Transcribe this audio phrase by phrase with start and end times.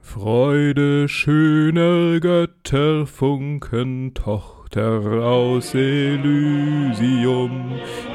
[0.00, 7.72] Freude schöner Götterfunken, Tochter aus Elysium,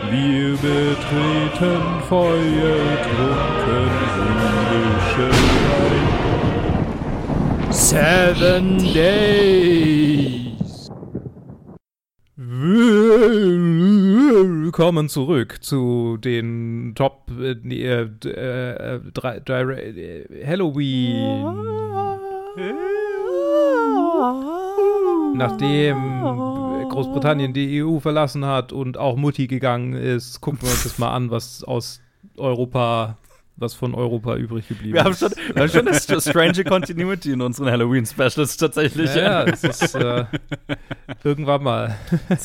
[0.10, 5.30] wir betreten feuertrunken himmlische.
[7.70, 10.44] Seven Days.
[14.64, 21.44] Willkommen zurück zu den Top äh, äh, äh, drei, drei, äh, Halloween.
[25.36, 25.98] Nachdem
[26.88, 31.12] Großbritannien die EU verlassen hat und auch Mutti gegangen ist, gucken wir uns das mal
[31.12, 32.00] an, was aus
[32.38, 33.18] Europa,
[33.56, 35.20] was von Europa übrig geblieben Wir haben ist.
[35.20, 39.14] schon, wir haben schon eine st- strange Continuity in unseren Halloween-Specials tatsächlich.
[39.16, 40.26] ja, ja, das ist äh,
[41.24, 41.96] irgendwann mal.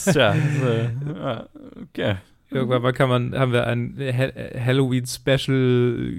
[0.04, 1.44] Tja, äh,
[1.82, 2.16] okay.
[2.50, 6.12] Irgendwann mal kann man, haben wir ein Ha- Halloween Special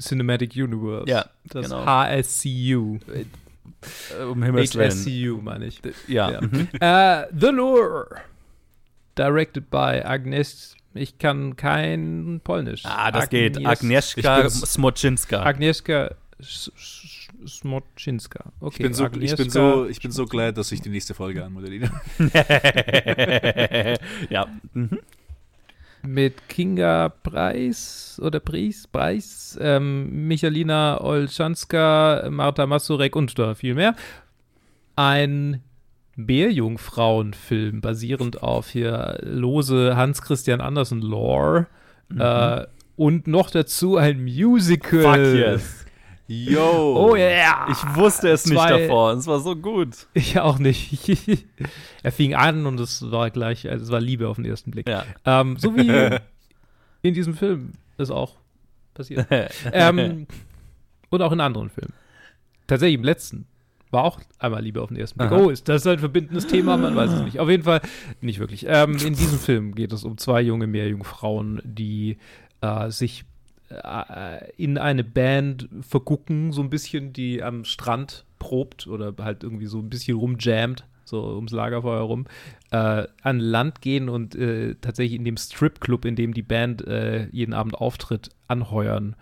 [0.00, 1.08] Cinematic Universe.
[1.08, 1.84] Ja, das genau.
[1.86, 2.98] HSCU.
[3.12, 4.90] Äh, Um Himmels Willen.
[4.90, 5.80] HSCU meine ich.
[6.08, 6.30] Ja.
[6.32, 6.40] Ja.
[6.40, 6.68] Mhm.
[6.80, 8.06] Äh, The Lure.
[9.16, 10.74] Directed by Agnes.
[10.94, 12.82] Ich kann kein Polnisch.
[12.84, 13.66] Ah, das Agnies- geht.
[13.66, 15.42] Agnieszka Smoczynska.
[15.44, 16.14] Agnieszka
[17.46, 18.52] Smoczynska.
[18.60, 20.88] Okay, Ich bin, so, ich, bin Agnieszka- so, ich bin so glad, dass ich die
[20.90, 21.90] nächste Folge anmoderiere.
[24.30, 24.46] ja.
[24.74, 24.98] Mhm.
[26.02, 33.94] mit Kinga Preis oder Preis, Preis ähm, Michalina Olszanska, Marta Masurek und da viel mehr.
[34.96, 35.62] Ein
[36.26, 41.66] Bärjungfrauenfilm basierend auf hier lose Hans Christian Andersen Lore.
[42.16, 45.02] Äh, und noch dazu ein Musical.
[45.02, 45.86] Fuck yes.
[46.26, 46.96] Yo!
[46.96, 47.66] Oh yeah!
[47.70, 49.14] Ich wusste es nicht Zwei- davor.
[49.14, 50.06] Es war so gut.
[50.14, 51.08] Ich auch nicht.
[52.02, 54.88] er fing an und es war gleich, also es war Liebe auf den ersten Blick.
[54.88, 55.04] Ja.
[55.24, 55.90] Ähm, so wie
[57.02, 58.36] in diesem Film ist auch
[58.94, 59.26] passiert.
[59.72, 60.28] ähm,
[61.08, 61.94] und auch in anderen Filmen.
[62.68, 63.46] Tatsächlich im letzten
[63.90, 65.32] war auch einmal Liebe auf den ersten Blick.
[65.32, 65.40] Aha.
[65.40, 66.76] Oh, ist das ein verbindendes Thema?
[66.76, 67.40] Man weiß es nicht.
[67.40, 67.80] Auf jeden Fall
[68.20, 68.66] nicht wirklich.
[68.68, 72.18] Ähm, in diesem Film geht es um zwei junge Meerjungfrauen, die
[72.60, 73.24] äh, sich
[73.70, 79.66] äh, in eine Band vergucken, so ein bisschen, die am Strand probt oder halt irgendwie
[79.66, 82.26] so ein bisschen rumjammt, so ums Lagerfeuer rum,
[82.70, 87.26] äh, an Land gehen und äh, tatsächlich in dem Stripclub, in dem die Band äh,
[87.30, 89.16] jeden Abend auftritt, anheuern.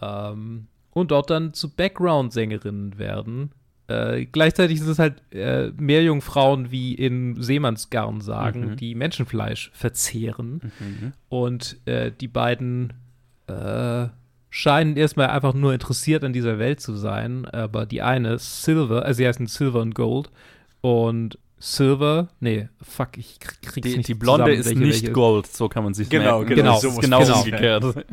[0.00, 3.50] Ähm, und dort dann zu Background-Sängerinnen werden.
[3.86, 8.76] Äh, gleichzeitig sind es halt äh, Meerjungfrauen, wie in Seemannsgarn sagen, Mhm.
[8.76, 10.72] die Menschenfleisch verzehren.
[11.28, 12.94] Und äh, die beiden
[13.46, 14.06] äh,
[14.48, 17.44] scheinen erstmal einfach nur interessiert an dieser Welt zu sein.
[17.46, 20.30] Aber die eine, Silver, also sie heißen Silver und Gold.
[20.80, 25.02] Und Silver, nee, fuck, ich krieg, krieg's Die, nicht die Blonde zusammen, ist welche nicht
[25.02, 26.54] welche Gold, so kann man sich Genau, merken.
[26.56, 28.06] genau, Das so genau umgekehrt.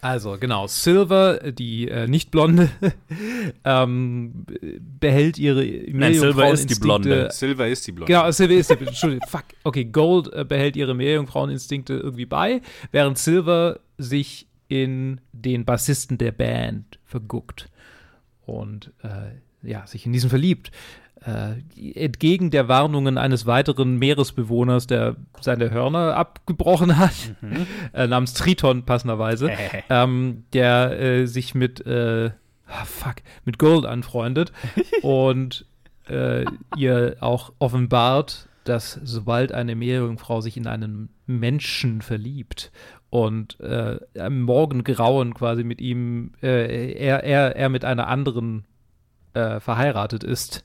[0.00, 0.66] Also, genau.
[0.66, 2.70] Silver, die äh, nicht blonde,
[3.64, 4.46] ähm,
[5.00, 7.28] behält ihre Nein, Silver ist die Blonde.
[7.32, 8.12] Silver ist die Blonde.
[8.12, 9.44] Genau, Silver ist die, Entschuldigung, fuck.
[9.64, 12.62] Okay, Gold äh, behält ihre Meerjungfraueninstinkte irgendwie bei,
[12.92, 17.68] während Silver sich in den Bassisten der Band verguckt
[18.44, 20.70] und äh, ja, sich in diesen verliebt.
[21.26, 21.56] Äh,
[21.94, 27.34] entgegen der Warnungen eines weiteren Meeresbewohners, der seine Hörner abgebrochen hat,
[27.92, 29.50] äh, namens Triton passenderweise,
[29.90, 32.30] ähm, der äh, sich mit, äh,
[32.68, 34.52] ah, fuck, mit Gold anfreundet
[35.02, 35.66] und
[36.08, 36.44] äh,
[36.76, 42.70] ihr auch offenbart, dass sobald eine Meerjungfrau sich in einen Menschen verliebt
[43.10, 48.64] und am Morgengrauen quasi mit ihm, er, er, er mit einer anderen
[49.34, 50.64] verheiratet ist,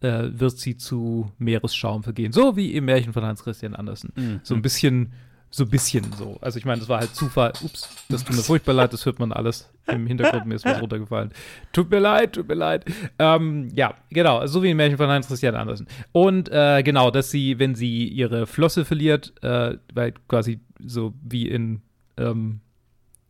[0.00, 2.32] äh, wird sie zu Meeresschaum vergehen.
[2.32, 4.12] So wie im Märchen von Hans Christian Andersen.
[4.14, 4.40] Mhm.
[4.42, 5.12] So ein bisschen,
[5.50, 6.38] so ein bisschen so.
[6.40, 7.52] Also ich meine, das war halt Zufall.
[7.62, 10.80] Ups, das tut mir furchtbar leid, das hört man alles im Hintergrund, mir ist was
[10.82, 11.32] runtergefallen.
[11.72, 12.84] Tut mir leid, tut mir leid.
[13.18, 15.86] Ähm, ja, genau, so wie im Märchen von Hans Christian Andersen.
[16.12, 21.48] Und äh, genau, dass sie, wenn sie ihre Flosse verliert, äh, weil quasi so wie
[21.48, 21.82] in
[22.18, 22.60] ähm,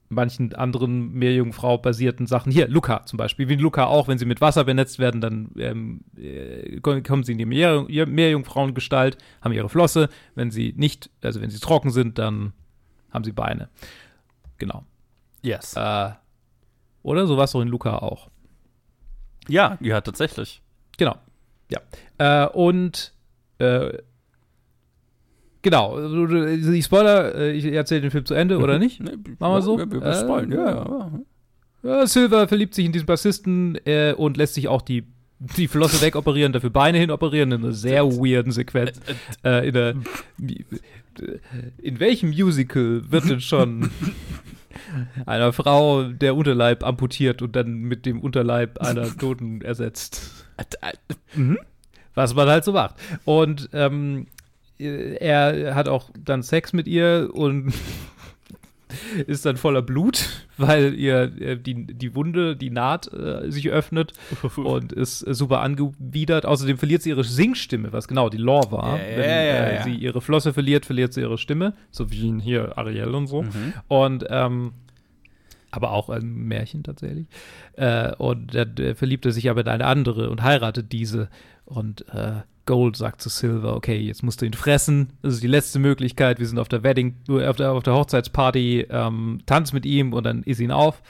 [0.09, 2.51] manchen anderen Meerjungfrau-basierten Sachen.
[2.51, 3.49] Hier, Luca zum Beispiel.
[3.49, 7.39] Wie Luca auch, wenn sie mit Wasser benetzt werden, dann ähm, äh, kommen sie in
[7.39, 10.09] die Meer, Meerjungfrauengestalt, haben ihre Flosse.
[10.35, 12.53] Wenn sie nicht, also wenn sie trocken sind, dann
[13.11, 13.69] haben sie Beine.
[14.59, 14.85] Genau.
[15.43, 15.75] Yes.
[15.77, 16.11] Äh,
[17.03, 18.31] oder so war es doch in Luca auch.
[19.49, 20.63] Ja, ja, tatsächlich.
[20.97, 21.17] Genau.
[21.71, 21.81] Ja.
[22.19, 23.15] Äh, und
[23.59, 23.99] äh,
[25.63, 29.01] genau, die Spoiler, äh, ich erzähle den Film zu Ende, oder nicht?
[29.01, 29.79] Nee, Machen wir so?
[29.79, 30.87] Wir, wir, wir Äh, ja, ja.
[30.87, 31.21] ja.
[31.83, 35.05] Ja, Silver verliebt sich in diesen Bassisten äh, und lässt sich auch die,
[35.39, 39.01] die Flosse wegoperieren, dafür Beine hinoperieren, in einer sehr weirden Sequenz.
[39.45, 39.95] Äh, in, der,
[41.79, 43.91] in welchem Musical wird denn schon
[45.27, 50.47] einer Frau der Unterleib amputiert und dann mit dem Unterleib einer Toten ersetzt.
[51.35, 51.59] Mhm.
[52.15, 52.97] Was man halt so macht.
[53.25, 54.27] Und ähm,
[54.79, 57.73] er hat auch dann Sex mit ihr und
[59.27, 64.13] ist dann voller Blut, weil ihr äh, die, die Wunde, die Naht äh, sich öffnet
[64.57, 66.47] und ist äh, super angewidert.
[66.47, 68.99] Außerdem verliert sie ihre Singstimme, was genau die Lore war.
[68.99, 69.83] Ja, Wenn ja, äh, ja.
[69.83, 73.43] sie ihre Flosse verliert, verliert sie ihre Stimme, so wie hier Ariel und so.
[73.43, 73.73] Mhm.
[73.89, 74.73] Und ähm,
[75.71, 77.27] aber auch ein Märchen tatsächlich.
[77.75, 81.29] Äh, und äh, verliebt er sich aber in eine andere und heiratet diese.
[81.65, 85.13] Und äh, Gold sagt zu Silver, okay, jetzt musst du ihn fressen.
[85.23, 86.39] Das ist die letzte Möglichkeit.
[86.39, 90.25] Wir sind auf der Wedding, auf der, auf der Hochzeitsparty, ähm, tanz mit ihm und
[90.25, 91.03] dann iss ihn auf.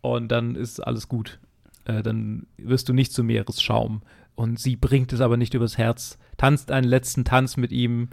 [0.00, 1.38] Und dann ist alles gut.
[1.84, 4.02] Äh, dann wirst du nicht zu Meeresschaum.
[4.34, 8.08] Und sie bringt es aber nicht übers Herz, tanzt einen letzten Tanz mit ihm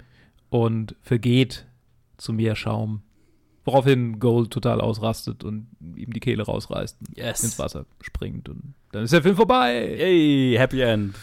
[0.50, 1.66] und vergeht
[2.18, 3.02] zu Meerschaum.
[3.64, 7.44] Woraufhin Gold total ausrastet und ihm die Kehle rausreißt und Yes.
[7.44, 8.50] ins Wasser springt.
[8.50, 9.96] Und dann ist der Film vorbei.
[10.00, 11.16] Yay, Happy End.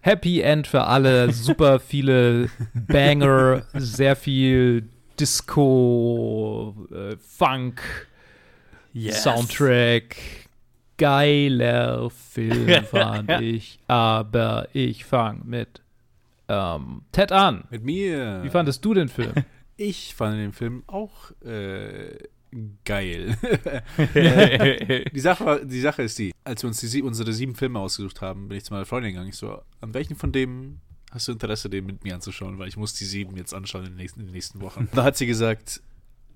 [0.00, 4.88] Happy End für alle, super viele Banger, sehr viel
[5.20, 7.82] Disco, äh, Funk,
[8.92, 9.22] Yes.
[9.24, 10.16] Soundtrack.
[10.96, 13.78] Geiler Film, fand ich.
[13.86, 15.82] Aber ich fange mit
[16.48, 17.64] ähm, Ted an.
[17.70, 18.40] Mit mir.
[18.42, 19.32] Wie fandest du den Film?
[19.76, 22.16] ich fand den Film auch äh,
[22.84, 23.36] geil.
[25.12, 28.48] die, Sache die Sache ist die, als wir uns die, unsere sieben Filme ausgesucht haben,
[28.48, 29.28] bin ich zu meiner Freundin gegangen.
[29.28, 30.80] Ich so, an welchen von dem
[31.10, 32.58] hast du Interesse, den mit mir anzuschauen?
[32.58, 34.88] Weil ich muss die sieben jetzt anschauen in den nächsten, in den nächsten Wochen.
[34.94, 35.82] Da hat sie gesagt,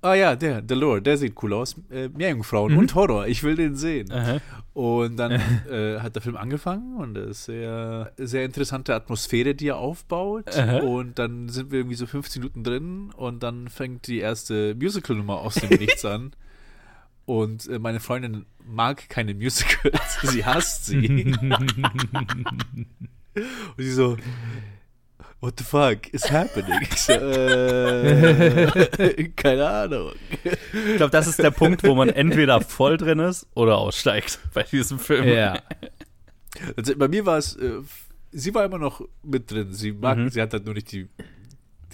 [0.03, 1.77] ah ja, der, der Lore, der sieht cool aus.
[1.91, 2.79] Äh, Meerjungfrauen Mhm.
[2.79, 4.11] und Horror, ich will den sehen.
[4.13, 4.39] Aha.
[4.73, 5.33] Und dann
[5.71, 10.57] äh, hat der Film angefangen und es ist sehr, sehr interessante Atmosphäre, die er aufbaut.
[10.57, 10.79] Aha.
[10.79, 15.39] Und dann sind wir irgendwie so 15 Minuten drin und dann fängt die erste Musical-Nummer
[15.41, 16.33] aus dem Nichts an.
[17.27, 21.35] Und äh, meine Freundin mag keine Musicals, sie hasst sie.
[21.37, 22.87] und
[23.77, 24.17] sie so,
[25.41, 26.81] What the fuck is happening?
[26.83, 30.13] Ich so, äh, keine Ahnung.
[30.45, 34.65] Ich glaube, das ist der Punkt, wo man entweder voll drin ist oder aussteigt bei
[34.65, 35.27] diesem Film.
[35.27, 35.59] ja.
[36.77, 37.81] Also bei mir war es, äh,
[38.33, 39.73] sie war immer noch mit drin.
[39.73, 40.29] Sie mag, Mhm.
[40.29, 41.09] sie hat halt nur nicht die,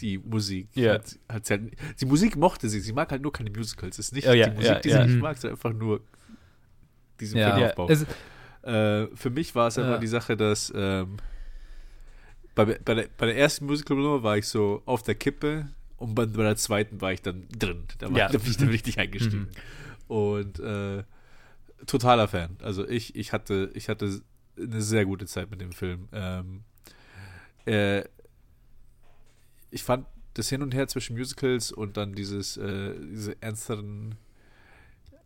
[0.01, 0.69] die Musik.
[0.75, 0.95] Ja.
[0.95, 1.63] Hat, hat sie halt,
[2.01, 2.81] die Musik mochte sie.
[2.81, 3.99] Sie mag halt nur keine Musicals.
[3.99, 4.97] Es ist nicht Oh ja, die Musik, ja, die ja.
[4.99, 5.21] sie nicht Mhm.
[5.23, 6.01] mag, sondern einfach nur
[7.21, 7.55] diesen ja.
[7.55, 7.89] Filmaufbau.
[8.63, 11.19] Äh, für mich war es einfach die Sache, dass ähm,
[12.57, 15.69] bei, bei, der, bei der ersten Musical-Nummer war ich so auf der Kippe
[15.99, 17.85] und bei, bei der zweiten war ich dann drin.
[17.99, 18.29] Da, war, Ja.
[18.33, 19.47] da bin ich dann richtig eingestiegen.
[20.09, 21.05] Und äh,
[21.87, 22.57] totaler Fan.
[22.63, 24.21] Also ich, ich hatte, ich hatte
[24.59, 26.09] eine sehr gute Zeit mit dem Film.
[26.13, 26.63] Ähm,
[27.67, 28.03] äh,
[29.71, 34.15] ich fand das Hin und Her zwischen Musicals und dann dieses, äh, diese ernsteren,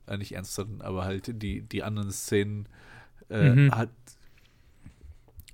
[0.07, 2.67] äh, nicht ernsteren, aber halt die, die anderen Szenen
[3.29, 3.71] äh, Mhm.
[3.75, 3.91] hat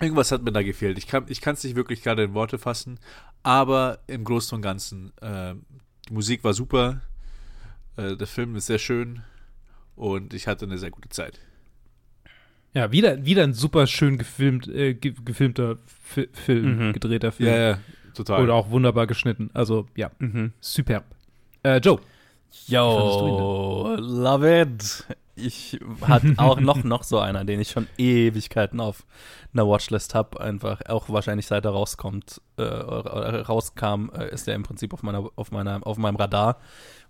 [0.00, 0.98] irgendwas hat mir da gefehlt.
[0.98, 2.98] Ich kann ich es nicht wirklich gerade in Worte fassen,
[3.42, 5.54] aber im Großen und Ganzen äh,
[6.08, 7.00] die Musik war super,
[7.96, 9.22] äh, der Film ist sehr schön
[9.96, 11.40] und ich hatte eine sehr gute Zeit.
[12.74, 16.92] ja, wieder, wieder ein super schön gefilmt, äh, ge gefilmter Fi Film, Mhm.
[16.92, 17.48] gedrehter Film.
[17.48, 17.78] Ja, ja,
[18.14, 18.42] total.
[18.42, 19.50] Oder auch wunderbar geschnitten.
[19.54, 20.52] Also, ja, Mhm.
[20.60, 21.04] superb.
[21.62, 22.00] Äh, Joe.
[22.66, 25.04] Yo, love it.
[25.38, 29.04] Ich hatte auch noch, noch so einer, den ich schon Ewigkeiten auf
[29.52, 30.40] einer Watchlist habe.
[30.40, 35.28] Einfach, auch wahrscheinlich seit er rauskommt, äh, rauskam, äh, ist der im Prinzip auf meiner,
[35.36, 36.58] auf meiner, auf meinem Radar.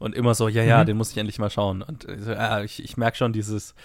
[0.01, 0.87] Und immer so, ja, ja, Mhm.
[0.87, 1.83] den muss ich endlich mal schauen.
[1.83, 3.77] Und äh, ja, ich, ich merke schon dieses,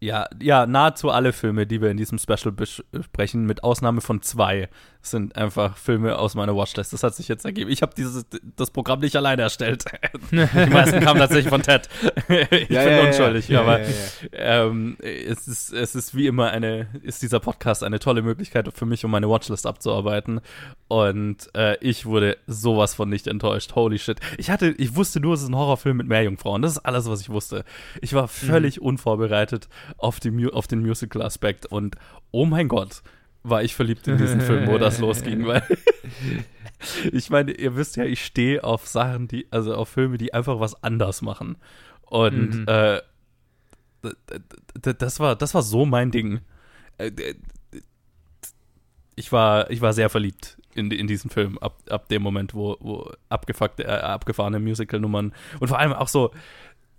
[0.00, 4.22] ja, ja, nahezu alle Filme, die wir in diesem Special bes- besprechen, mit Ausnahme von
[4.22, 4.68] zwei,
[5.00, 6.92] sind einfach Filme aus meiner Watchlist.
[6.92, 7.70] Das hat sich jetzt ergeben.
[7.70, 8.26] Ich habe dieses
[8.56, 9.84] das Programm nicht alleine erstellt.
[10.30, 11.88] Die meisten kamen tatsächlich von Ted.
[12.50, 13.86] ich Ja, bin ja, unschuldig, ja, aber ja,
[14.32, 18.68] ja, Ähm, es, ist, es ist wie immer eine, ist dieser Podcast eine tolle Möglichkeit
[18.74, 20.40] für mich, um meine Watchlist abzuarbeiten.
[20.88, 23.74] Und äh, ich wurde sowas von nicht enttäuscht.
[23.74, 24.18] Holy shit.
[24.36, 26.62] Ich hatte, ich wusste nur, es ist ein Horrorfilm mit Meerjungfrauen.
[26.62, 27.64] Das ist alles, was ich wusste.
[28.00, 31.96] Ich war völlig unvorbereitet auf, die, auf den Musical-Aspekt und
[32.30, 33.02] oh mein Gott,
[33.42, 35.62] war ich verliebt in diesen Film, wo das losging, weil
[37.12, 40.60] ich meine, ihr wisst ja, ich stehe auf Sachen, die, also auf Filme, die einfach
[40.60, 41.56] was anders machen.
[42.02, 42.64] Und Mhm.
[42.68, 43.00] äh,
[44.96, 46.40] das war, das war so mein Ding.
[46.98, 47.10] Äh,
[49.16, 52.76] Ich war, ich war sehr verliebt in, in diesen Film ab, ab dem Moment, wo,
[52.78, 56.30] wo abgefuckte, äh, abgefahrene Musical-Nummern und vor allem auch so,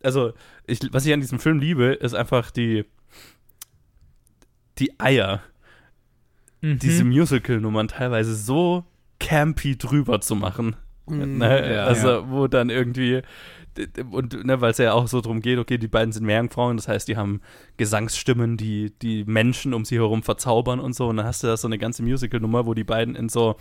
[0.03, 0.33] also
[0.67, 2.83] ich, was ich an diesem Film liebe, ist einfach die,
[4.79, 5.41] die Eier,
[6.61, 6.79] Mhm.
[6.79, 8.85] diese Musical-Nummern teilweise so
[9.19, 10.75] campy drüber zu machen.
[11.07, 11.73] Ne?
[11.73, 12.29] ja, also, ja.
[12.29, 13.21] wo dann irgendwie
[14.11, 16.87] und ne, weil es ja auch so darum geht, okay, die beiden sind Meerjungfrauen, das
[16.87, 17.41] heißt, die haben
[17.77, 21.07] Gesangsstimmen, die die Menschen um sie herum verzaubern und so.
[21.07, 23.55] Und dann hast du da so eine ganze Musical-Nummer, wo die beiden in so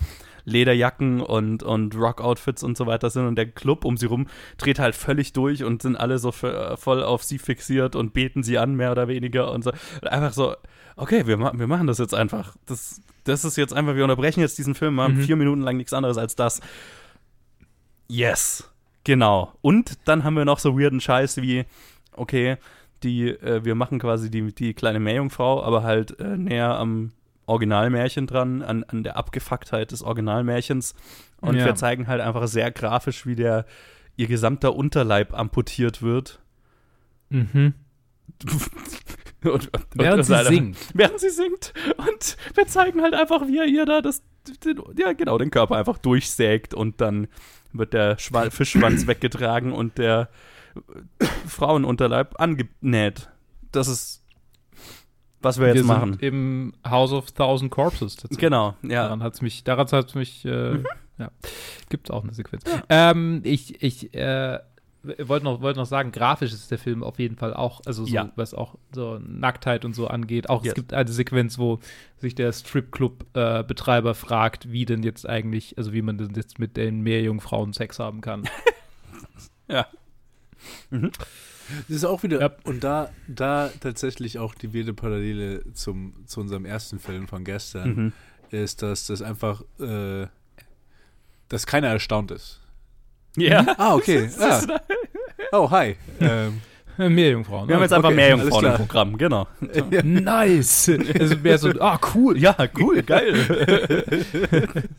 [0.44, 4.78] Lederjacken und, und Rock-Outfits und so weiter sind und der Club um sie rum dreht
[4.78, 8.74] halt völlig durch und sind alle so voll auf sie fixiert und beten sie an,
[8.74, 9.70] mehr oder weniger und so.
[10.00, 10.56] Und einfach so,
[10.96, 12.56] okay, wir, wir machen das jetzt einfach.
[12.66, 15.22] Das, das ist jetzt einfach, wir unterbrechen jetzt diesen Film, machen mhm.
[15.22, 16.60] vier Minuten lang nichts anderes als das.
[18.08, 18.70] Yes.
[19.08, 19.54] Genau.
[19.62, 21.64] Und dann haben wir noch so weirden Scheiß wie,
[22.12, 22.58] okay,
[23.02, 27.12] die, äh, wir machen quasi die, die kleine Meerjungfrau, aber halt äh, näher am
[27.46, 30.94] Originalmärchen dran, an, an der Abgefucktheit des Originalmärchens.
[31.40, 31.64] Und ja.
[31.64, 33.64] wir zeigen halt einfach sehr grafisch, wie der
[34.16, 36.38] ihr gesamter Unterleib amputiert wird.
[37.30, 37.72] Mhm.
[39.44, 40.76] und, und, während und sie leider, singt.
[40.94, 41.72] Während sie singt.
[41.96, 44.22] Und wir zeigen halt einfach, wie er ihr da das,
[44.64, 47.28] den, ja genau, den Körper einfach durchsägt und dann
[47.72, 50.28] wird der Schwa Fischschwanz weggetragen und der
[51.46, 53.30] Frauenunterleib angenäht.
[53.72, 54.24] Das ist,
[55.40, 56.18] was wir, wir jetzt machen.
[56.20, 58.38] Im House of Thousand Corpses tatsächlich.
[58.38, 59.04] Genau, ja.
[59.04, 60.86] Daran hat es mich, daran hat es mich, äh, mhm.
[61.18, 61.30] ja,
[61.88, 62.64] gibt es auch eine Sequenz.
[62.66, 62.82] Ja.
[62.88, 64.58] Ähm, ich, ich, äh,
[65.18, 68.14] wollte noch, wollt noch sagen, grafisch ist der Film auf jeden Fall auch, also so,
[68.14, 68.32] ja.
[68.36, 70.48] was auch so Nacktheit und so angeht.
[70.48, 70.72] Auch yes.
[70.72, 71.80] es gibt eine Sequenz, wo
[72.16, 76.76] sich der Stripclub-Betreiber äh, fragt, wie denn jetzt eigentlich, also wie man denn jetzt mit
[76.76, 78.48] den Meerjungfrauen Sex haben kann.
[79.68, 79.86] ja.
[80.90, 81.10] Mhm.
[81.86, 82.50] Das ist auch wieder, ja.
[82.64, 87.94] und da, da tatsächlich auch die wilde Parallele zum, zu unserem ersten Film von gestern,
[87.94, 88.12] mhm.
[88.50, 90.26] ist, dass das einfach, äh,
[91.48, 92.60] dass keiner erstaunt ist.
[93.36, 93.66] Ja.
[93.76, 94.28] Ah, okay.
[94.40, 94.60] Ah.
[95.52, 95.96] Oh, hi.
[96.20, 96.60] Ähm,
[97.14, 97.68] Meerjungfrauen.
[97.68, 99.46] Wir haben jetzt einfach okay, Meerjungfrauen im Programm, genau.
[99.90, 100.02] Ja.
[100.02, 100.90] Nice.
[101.18, 102.36] Also mehr so, ah, cool.
[102.38, 104.04] Ja, cool, geil.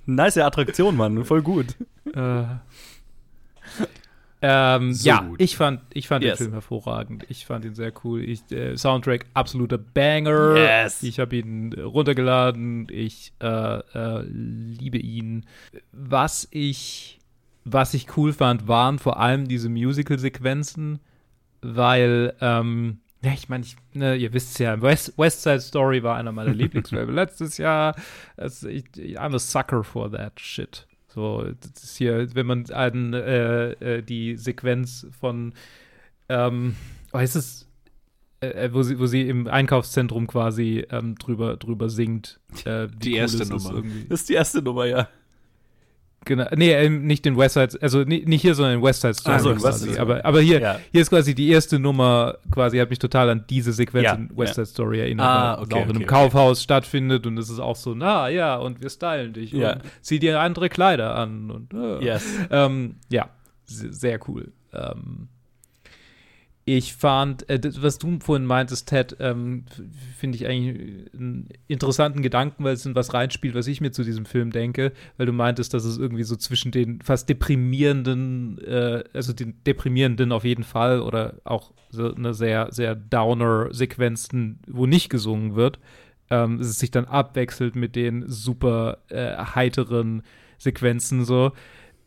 [0.05, 1.25] nice Attraktion, Mann.
[1.25, 1.75] Voll gut.
[2.15, 2.43] Äh.
[4.41, 5.41] Ähm, so ja, gut.
[5.41, 6.37] ich fand, ich fand yes.
[6.37, 7.25] den Film hervorragend.
[7.27, 8.23] Ich fand ihn sehr cool.
[8.23, 10.55] Ich, äh, Soundtrack absoluter Banger.
[10.55, 11.03] Yes.
[11.03, 12.87] Ich habe ihn runtergeladen.
[12.89, 15.45] Ich äh, äh, liebe ihn.
[15.91, 17.18] Was ich
[17.71, 20.99] was ich cool fand, waren vor allem diese Musical-Sequenzen,
[21.61, 26.31] weil, ähm, ja, ich meine, ne, ihr wisst ja, West, West Side Story war einer
[26.31, 27.95] meiner Lieblingsfilme letztes Jahr.
[28.37, 30.87] Also ich, I'm a sucker for that shit.
[31.07, 35.53] So, das ist hier, wenn man an äh, äh, die Sequenz von,
[36.29, 36.75] ähm,
[37.11, 37.67] oh, ist es,
[38.41, 42.39] äh, äh, wo, sie, wo sie im Einkaufszentrum quasi ähm, drüber, drüber singt.
[42.63, 43.83] Äh, die erste Nummer.
[44.07, 45.09] Das ist die erste Nummer, ja.
[46.25, 49.35] Genau, nee, ähm, nicht in West Side, also nicht hier, sondern in West Side Story.
[49.35, 49.97] Also quasi.
[49.97, 50.79] Aber, aber hier, ja.
[50.91, 54.29] hier ist quasi die erste Nummer, quasi hat mich total an diese Sequenz ja, in
[54.35, 56.63] West Side Story erinnert, ah, okay, die auch in einem okay, Kaufhaus okay.
[56.63, 59.73] stattfindet und es ist auch so, na ja, und wir stylen dich ja.
[59.73, 62.03] und zieh dir andere Kleider an und äh.
[62.03, 62.25] yes.
[62.51, 63.29] ähm, ja,
[63.65, 64.51] sehr cool.
[64.73, 65.29] Ähm,
[66.77, 69.65] ich fand, äh, was du vorhin meintest, Ted, ähm,
[70.17, 74.03] finde ich eigentlich einen interessanten Gedanken, weil es in was reinspielt, was ich mir zu
[74.03, 79.03] diesem Film denke, weil du meintest, dass es irgendwie so zwischen den fast deprimierenden, äh,
[79.13, 85.09] also den deprimierenden auf jeden Fall oder auch so eine sehr, sehr Downer-Sequenzen, wo nicht
[85.09, 85.79] gesungen wird,
[86.29, 90.23] ähm, es sich dann abwechselt mit den super äh, heiteren
[90.57, 91.53] Sequenzen so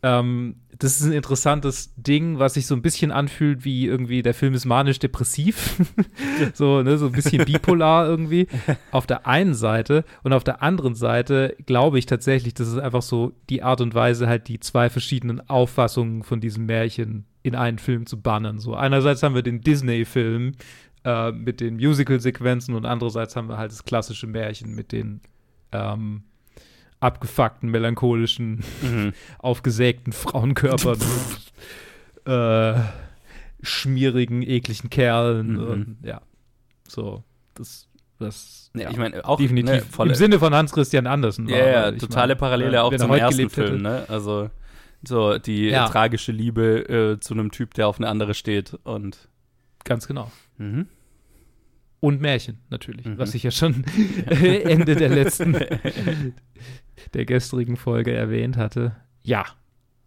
[0.03, 4.33] ähm, das ist ein interessantes Ding, was sich so ein bisschen anfühlt wie irgendwie, der
[4.33, 5.79] Film ist manisch-depressiv.
[6.53, 8.47] so, ne, so ein bisschen bipolar irgendwie.
[8.91, 13.01] Auf der einen Seite und auf der anderen Seite glaube ich tatsächlich, das ist einfach
[13.01, 17.79] so die Art und Weise, halt die zwei verschiedenen Auffassungen von diesem Märchen in einen
[17.79, 18.59] Film zu bannen.
[18.59, 20.53] So, einerseits haben wir den Disney-Film
[21.05, 25.21] äh, mit den Musical-Sequenzen und andererseits haben wir halt das klassische Märchen mit den
[25.71, 26.23] ähm,
[27.03, 29.13] abgefuckten, melancholischen, mhm.
[29.39, 30.99] aufgesägten Frauenkörpern
[32.25, 32.79] äh,
[33.61, 35.53] schmierigen, ekligen Kerlen.
[35.53, 35.67] Mhm.
[35.67, 36.21] Und, ja,
[36.87, 37.23] so,
[37.55, 37.87] das,
[38.19, 41.47] das ja, ich meine, auch definitiv ne, im Sinne von Hans Christian Andersen.
[41.47, 44.05] Ja, ja totale mein, Parallele auch zum ersten Film, ne?
[44.07, 44.49] Also
[45.05, 45.87] so die ja.
[45.87, 49.27] tragische Liebe äh, zu einem Typ, der auf eine andere steht und
[49.83, 50.31] ganz genau.
[50.57, 50.87] Mhm.
[52.03, 53.17] Und Märchen natürlich, mhm.
[53.17, 53.85] was ich ja schon
[54.27, 55.53] Ende der letzten
[57.13, 58.97] der gestrigen Folge erwähnt hatte.
[59.21, 59.45] Ja.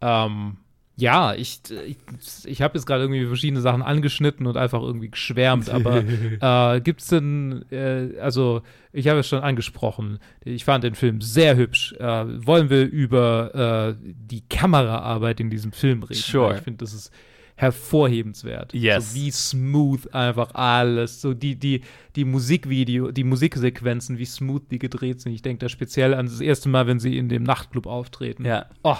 [0.02, 0.58] Ähm,
[0.96, 1.96] ja, ich, ich,
[2.44, 6.04] ich habe jetzt gerade irgendwie verschiedene Sachen angeschnitten und einfach irgendwie geschwärmt, aber
[6.74, 8.60] äh, gibt es denn, äh, also
[8.92, 11.94] ich habe es schon angesprochen, ich fand den Film sehr hübsch.
[11.94, 16.20] Äh, wollen wir über äh, die Kameraarbeit in diesem Film reden?
[16.20, 16.56] Sure.
[16.56, 17.10] Ich finde, das ist
[17.56, 18.72] hervorhebenswert.
[18.74, 19.12] Yes.
[19.12, 21.20] So wie smooth einfach alles.
[21.20, 21.80] So die, die,
[22.14, 25.32] die Musikvideo, die Musiksequenzen, wie smooth die gedreht sind.
[25.32, 28.44] Ich denke da speziell an das erste Mal, wenn sie in dem Nachtclub auftreten.
[28.44, 28.66] Ja.
[28.82, 28.98] Oh,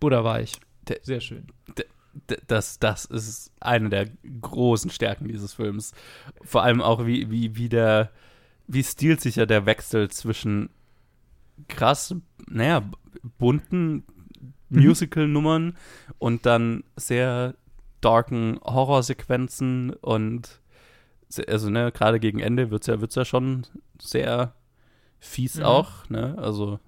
[0.00, 0.52] butterweich.
[1.02, 1.46] Sehr schön.
[2.48, 4.08] das, das ist eine der
[4.40, 5.92] großen Stärken dieses Films.
[6.42, 8.10] Vor allem auch, wie, wie, wie der,
[8.66, 10.70] wie stilsicher der Wechsel zwischen
[11.68, 12.14] krass,
[12.48, 12.82] naja,
[13.38, 14.04] bunten
[14.68, 14.82] Mhm.
[14.86, 15.76] Musical-Nummern
[16.18, 17.54] und dann sehr
[18.06, 20.60] darken Horrorsequenzen und
[21.48, 23.66] also ne, gerade gegen Ende wird's ja, wird's ja schon
[24.00, 24.54] sehr
[25.18, 25.64] fies Mhm.
[25.64, 26.36] auch, ne?
[26.38, 26.78] Also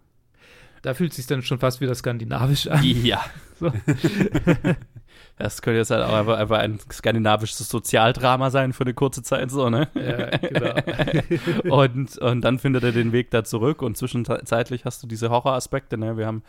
[0.82, 2.82] Da fühlt es sich dann schon fast wieder skandinavisch an.
[2.84, 3.20] ja.
[3.58, 3.72] So.
[5.36, 9.50] Das könnte jetzt halt auch einfach, einfach ein skandinavisches Sozialdrama sein für eine kurze Zeit,
[9.50, 9.88] so, ne?
[9.94, 11.76] Ja, genau.
[11.76, 15.96] und, und dann findet er den Weg da zurück und zwischenzeitlich hast du diese Horroraspekte,
[15.96, 16.16] ne?
[16.16, 16.42] Wir haben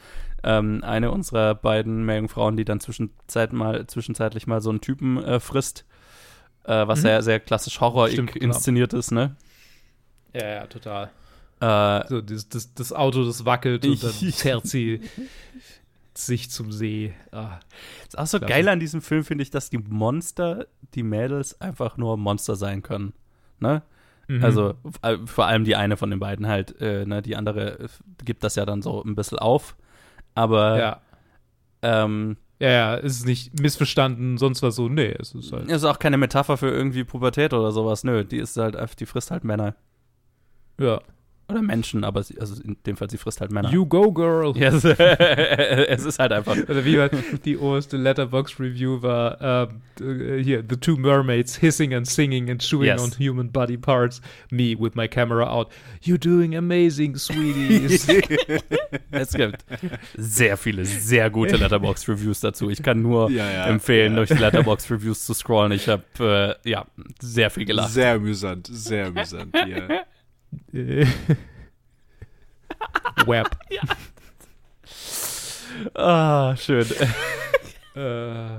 [0.43, 5.39] ähm, eine unserer beiden Meerjungfrauen, die dann zwischenzeit mal, zwischenzeitlich mal so einen Typen äh,
[5.39, 5.85] frisst,
[6.63, 7.03] äh, was Mhm.
[7.03, 8.45] sehr, sehr klassisch Horror Stimmt, genau.
[8.45, 9.35] inszeniert ist, ne?
[10.33, 11.09] ja, ja, total.
[11.61, 15.01] Äh, So, das, das, das Auto, das wackelt und dann zerrt sie
[16.25, 17.13] sich zum See.
[17.31, 17.59] Ah,
[18.07, 21.97] ist auch so geil an diesem Film, finde ich, dass die Monster, die Mädels einfach
[21.97, 23.13] nur Monster sein können,
[23.59, 23.83] ne?
[24.27, 24.43] mhm.
[24.43, 27.87] Also äh, vor allem die eine von den beiden halt, äh, ne, die andere äh,
[28.23, 29.75] gibt das ja dann so ein bisschen auf.
[30.35, 31.01] Aber ja.
[31.81, 34.87] ähm, Ja, ja, es ist nicht missverstanden, sonst was so.
[34.87, 35.69] Nee, es ist halt.
[35.69, 38.03] ist auch keine Metapher für irgendwie Pubertät oder sowas.
[38.03, 39.75] Nö, die ist halt einfach, die frisst halt Männer.
[40.79, 41.01] Ja.
[41.49, 43.71] Oder Menschen, aber sie, also in dem Fall, sie frisst halt Männer.
[43.71, 44.55] You go, girl.
[44.55, 44.83] Yes.
[44.85, 46.55] es ist halt einfach.
[46.55, 47.09] Oder wie war
[47.43, 49.67] die oberste Letterbox-Review war,
[49.99, 53.01] äh, hier, The Two Mermaids hissing and singing and chewing Yes.
[53.01, 54.21] on human body parts.
[54.51, 55.69] Me with my camera out.
[56.03, 58.07] You're doing amazing, sweeties.
[59.11, 59.65] Es gibt
[60.15, 62.69] sehr viele, sehr gute Letterbox-Reviews dazu.
[62.69, 64.17] Ich kann nur Ja, ja, empfehlen, ja.
[64.17, 65.71] durch die Letterbox-Reviews zu scrollen.
[65.71, 66.03] Ich habe,
[66.63, 66.85] äh, ja,
[67.19, 67.89] sehr viel gelacht.
[67.91, 69.55] Sehr amüsant, sehr amüsant.
[69.67, 70.03] Ja.
[70.73, 71.05] Äh,
[73.25, 73.49] Web.
[75.93, 76.85] Ah, schön.
[77.95, 78.57] Äh,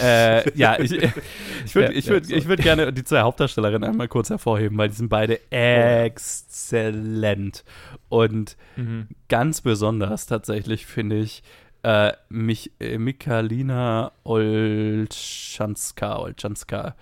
[0.00, 3.88] äh, ja, ich, ich würde Ja, ich ja, würd, ich würd gerne die zwei Hauptdarstellerinnen
[3.88, 7.62] einmal kurz hervorheben, weil die sind beide exzellent.
[8.08, 9.08] Und mhm.
[9.28, 11.42] ganz besonders tatsächlich finde ich
[11.82, 16.96] äh, mich, äh, Mikalina Olczanska, Olczanska,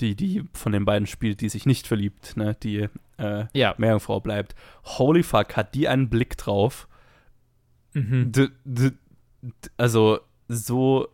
[0.00, 3.74] die, die von den beiden spielt, die sich nicht verliebt, ne, die äh, Ja.
[3.78, 4.54] Meerjungfrau bleibt.
[4.84, 6.88] Holy fuck, hat die einen Blick drauf.
[7.94, 8.32] Mhm.
[8.32, 8.90] D d
[9.42, 11.08] d also so,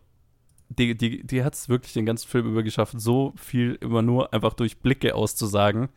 [0.69, 4.33] die, die, die hat es wirklich den ganzen Film über geschafft, so viel immer nur
[4.33, 5.89] einfach durch Blicke auszusagen.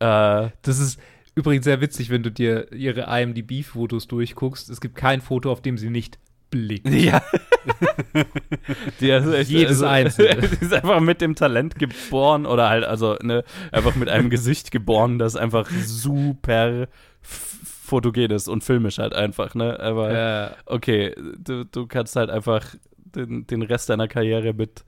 [0.00, 0.98] Äh, Das ist
[1.34, 4.68] übrigens sehr witzig, wenn du dir ihre IMDb-Fotos durchguckst.
[4.70, 6.18] Es gibt kein Foto, auf dem sie nicht
[6.50, 6.88] blickt.
[6.90, 7.22] ja.
[9.00, 10.48] die ist echt, Jedes einzelne.
[10.60, 14.70] die ist einfach mit dem Talent geboren oder halt, also, ne, einfach mit einem Gesicht
[14.70, 16.88] geboren, das einfach super
[17.22, 19.78] fotogen ist und filmisch halt einfach, ne?
[19.78, 24.84] Aber Äh, okay, du, du kannst halt einfach den, den Rest deiner Karriere mit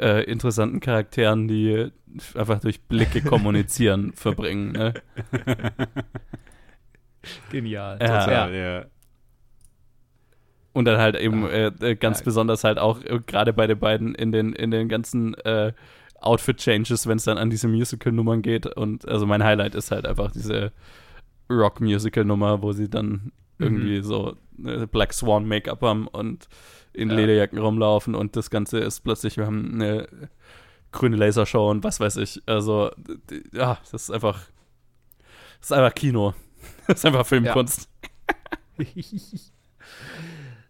[0.00, 1.90] äh, interessanten Charakteren, die
[2.34, 4.72] einfach durch Blicke kommunizieren, verbringen.
[4.72, 4.94] Ne?
[7.50, 7.98] genial.
[8.00, 8.24] Ja.
[8.24, 8.84] Total, ja.
[10.74, 11.48] Und dann halt eben Ja.
[11.48, 12.24] äh, äh, ganz Ja.
[12.26, 15.72] besonders halt auch äh, gerade bei den beiden in den, in den ganzen äh,
[16.20, 18.66] Outfit-Changes, wenn es dann an diese Musical-Nummern geht.
[18.66, 20.72] Und also mein Highlight ist halt einfach diese
[21.50, 26.48] Rock-Musical-Nummer, wo sie dann irgendwie so äh, Black Swan-Make-up haben und
[26.92, 27.16] in Ja.
[27.16, 30.08] Lederjacken rumlaufen und das Ganze ist plötzlich, wir haben eine
[30.92, 32.40] grüne Lasershow und was weiß ich.
[32.46, 32.90] Also,
[33.52, 34.40] ja, das ist einfach,
[35.60, 36.34] das ist einfach Kino.
[36.86, 37.88] Das ist einfach Filmkunst.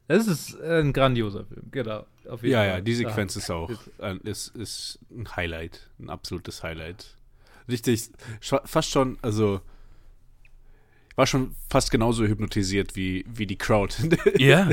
[0.09, 2.05] Das ist ein grandioser Film, genau.
[2.29, 2.69] Auf jeden Ja, Fall.
[2.69, 2.95] ja, die.
[2.95, 7.17] Sequenz ist auch ein, ist, ist ein Highlight, ein absolutes Highlight.
[7.69, 9.61] Richtig, fast schon, also
[11.17, 13.95] war schon fast genauso hypnotisiert wie, wie die Crowd
[14.37, 14.69] Ja.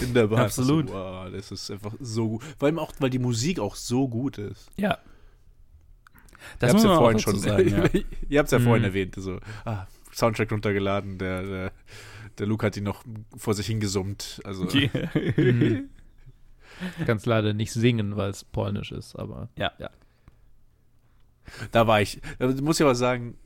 [0.00, 0.40] in der Bahn.
[0.40, 0.88] Absolut.
[0.88, 2.42] So, wow, das ist einfach so gut.
[2.58, 4.68] Vor allem auch, weil die Musik auch so gut ist.
[4.76, 4.98] Ja.
[6.58, 8.00] Das ihr muss habt ja vorhin schon sagen, ja.
[8.28, 8.88] Ihr habt es ja vorhin Mhm.
[8.88, 11.72] erwähnt, so, ah, Soundtrack runtergeladen, der, der,
[12.38, 13.04] der Luke hat ihn noch
[13.36, 14.40] vor sich hingesummt.
[14.44, 14.90] Also, Die-
[15.36, 15.90] Mhm.
[17.06, 19.72] Kannst leider nicht singen, weil es polnisch ist, aber Ja.
[21.72, 23.36] da war ich, da muss ich aber sagen,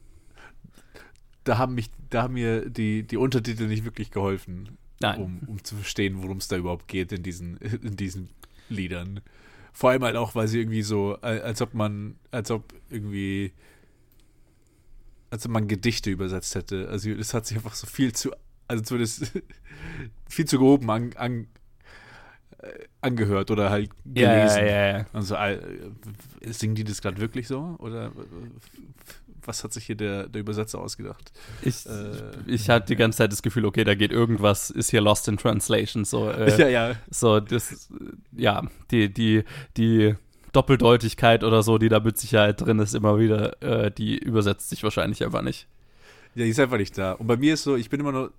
[1.45, 4.77] da haben mich, da haben mir die, die Untertitel nicht wirklich geholfen,
[5.19, 8.31] um, um zu verstehen, worum es da überhaupt geht in diesen, in diesen
[8.69, 9.21] Liedern.
[9.73, 13.53] Vor allem halt auch, weil sie irgendwie so, al- als ob man, als ob irgendwie,
[15.31, 16.89] als ob man Gedichte übersetzt hätte.
[16.89, 18.33] Also es hat sich einfach so viel zu,
[18.71, 19.33] also zumindest
[20.29, 21.47] viel zu gehoben an, an,
[22.59, 22.69] äh,
[23.01, 24.59] angehört oder halt Ja, gelesen.
[24.67, 25.07] ja, ja.
[25.13, 25.59] Also, äh,
[26.47, 27.77] singen die das gerade wirklich so?
[27.79, 28.11] Oder äh,
[29.43, 31.33] was hat sich hier der, der Übersetzer ausgedacht?
[31.63, 32.13] Ich, Äh,
[32.47, 35.37] ich hatte die ganze Zeit das Gefühl, okay, da geht irgendwas, ist hier Lost in
[35.39, 36.05] Translation.
[36.05, 36.97] So, äh, ja, ja.
[37.11, 37.89] so das,
[38.33, 39.45] ja, die, die,
[39.77, 40.15] die
[40.53, 44.83] Doppeldeutigkeit oder so, die da mit Sicherheit drin ist, immer wieder, äh, die übersetzt sich
[44.83, 45.67] wahrscheinlich einfach nicht.
[46.35, 47.13] Ja, die ist einfach nicht da.
[47.13, 48.33] Und bei mir ist so, ich bin immer nur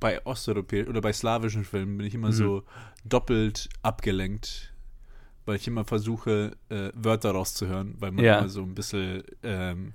[0.00, 2.32] bei osteuropäischen oder bei slawischen Filmen bin ich immer Mhm.
[2.32, 2.62] so
[3.04, 4.72] doppelt abgelenkt,
[5.46, 8.38] weil ich immer versuche, äh, Wörter rauszuhören, weil man Ja.
[8.40, 9.94] immer so ein bisschen ähm,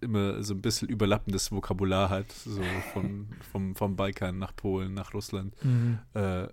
[0.00, 5.14] immer so ein bisschen überlappendes Vokabular hat, so von, vom, vom Balkan nach Polen, nach
[5.14, 5.52] Russland.
[5.64, 5.98] Mhm.
[6.14, 6.46] Äh,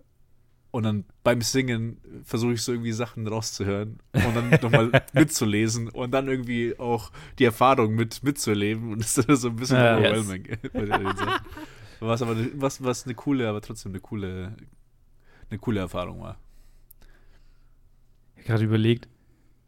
[0.72, 6.12] und dann beim Singen versuche ich so irgendwie Sachen rauszuhören und dann nochmal mitzulesen und
[6.12, 10.48] dann irgendwie auch die Erfahrung mit mitzuerleben und das ist so ein bisschen Ja, overwhelming.
[11.16, 11.46] Sachen.
[12.00, 14.56] Was aber was, was eine coole, aber trotzdem eine coole,
[15.50, 16.38] eine coole Erfahrung war.
[18.36, 19.08] Ich habe gerade überlegt,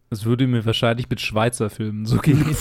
[0.10, 2.46] es würde mir wahrscheinlich mit Schweizer Filmen so gehen.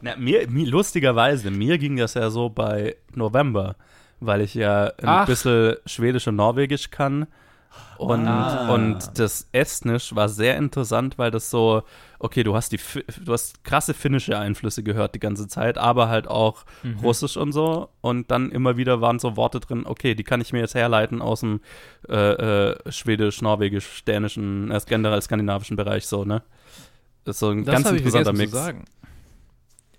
[0.00, 3.76] Na, mir, mir, lustigerweise, mir ging das ja so bei November,
[4.20, 5.26] weil ich ja ein Ach.
[5.26, 7.26] bisschen Schwedisch und Norwegisch kann.
[7.98, 8.72] Und, Ah.
[8.74, 11.82] und das Estnisch war sehr interessant, weil das so,
[12.18, 12.80] okay, du hast die,
[13.24, 16.98] du hast krasse finnische Einflüsse gehört die ganze Zeit, aber halt auch Mhm.
[16.98, 17.88] Russisch und so.
[18.00, 21.22] Und dann immer wieder waren so Worte drin, okay, die kann ich mir jetzt herleiten
[21.22, 21.60] aus dem
[22.08, 22.14] äh,
[22.72, 26.42] äh, Schwedisch, Norwegisch, Dänischen, erst generell skandinavischen Bereich so, ne?
[27.24, 28.50] Das ist so ein ganz hab ich interessanter Mix.
[28.50, 28.84] zu sagen.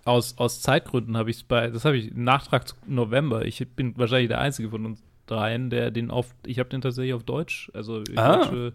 [0.05, 3.45] Aus, aus Zeitgründen habe ich es bei, das habe ich im Nachtrag zu November.
[3.45, 7.13] Ich bin wahrscheinlich der Einzige von uns dreien, der den auf, ich habe den tatsächlich
[7.13, 8.37] auf Deutsch, also Ah.
[8.37, 8.73] deutsche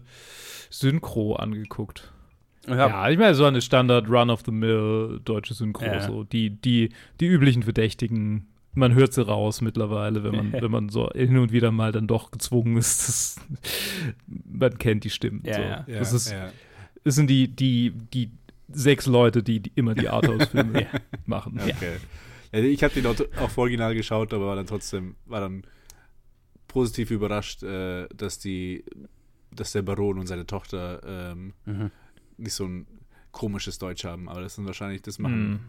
[0.69, 2.11] Synchro angeguckt.
[2.67, 6.01] Ja, Ja, ich meine, so eine Standard Run-of-the-Mill deutsche Synchro, Ja.
[6.01, 8.47] so die, die, die üblichen Verdächtigen.
[8.73, 12.07] Man hört sie raus mittlerweile, wenn man, wenn man so hin und wieder mal dann
[12.07, 12.99] doch gezwungen ist.
[13.07, 13.39] Das,
[14.45, 15.41] man kennt die Stimmen.
[15.45, 15.61] Ja, so.
[15.61, 15.85] ja.
[15.87, 16.51] Das, ist, ja.
[17.03, 18.29] das sind die, die, die
[18.71, 20.85] sechs Leute, die, die immer die Arthouse-Filme
[21.25, 21.59] machen.
[21.59, 21.97] Okay.
[22.51, 25.63] Ich habe den auch, auch original geschaut, aber war dann trotzdem, war dann
[26.69, 28.85] positiv überrascht, äh, dass die,
[29.51, 31.01] dass der Baron und seine Tochter
[31.33, 31.91] ähm, Mhm.
[32.37, 32.87] nicht so ein
[33.33, 35.59] komisches Deutsch haben, aber das sind wahrscheinlich, das machen, Mhm.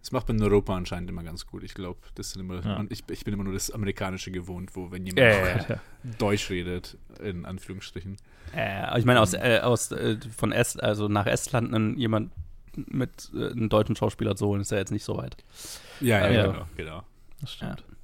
[0.00, 1.62] das macht man in Europa anscheinend immer ganz gut.
[1.64, 2.76] Ich glaube, das sind immer, Ja.
[2.76, 5.68] und ich, ich bin immer nur das Amerikanische gewohnt, wo wenn jemand.
[5.68, 5.80] Ja.
[6.18, 8.16] Deutsch redet, in Anführungsstrichen.
[8.54, 12.32] Äh, ich meine, aus, äh, aus äh, von Est, also nach Estland einen, jemand
[12.76, 15.36] mit äh, einem deutschen Schauspieler zu holen, ist ja jetzt nicht so weit.
[16.00, 16.66] Ja, ja, genau.
[16.76, 17.02] genau.
[17.40, 17.80] Das stimmt.
[17.80, 17.96] Ja,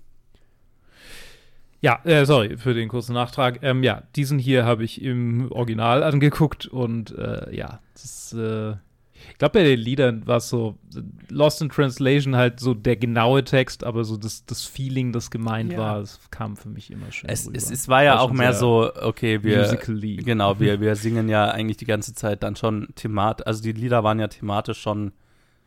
[1.83, 3.61] äh, sorry für den kurzen Nachtrag.
[3.63, 8.73] Ähm, ja, diesen hier habe ich im Original angeguckt und äh, ja, das, äh,
[9.31, 10.79] ich glaube, bei den Liedern war es so
[11.29, 15.73] Lost in Translation halt so der genaue Text, aber so das, das Feeling, das gemeint
[15.73, 15.79] Ja.
[15.79, 17.29] war, das kam für mich immer schön.
[17.29, 17.57] Es, rüber.
[17.59, 20.17] es, es war ja War auch mehr so, okay, wir, musically.
[20.17, 24.05] genau, wir, wir singen ja eigentlich die ganze Zeit dann schon thematisch, also die Lieder
[24.05, 25.13] waren ja thematisch schon,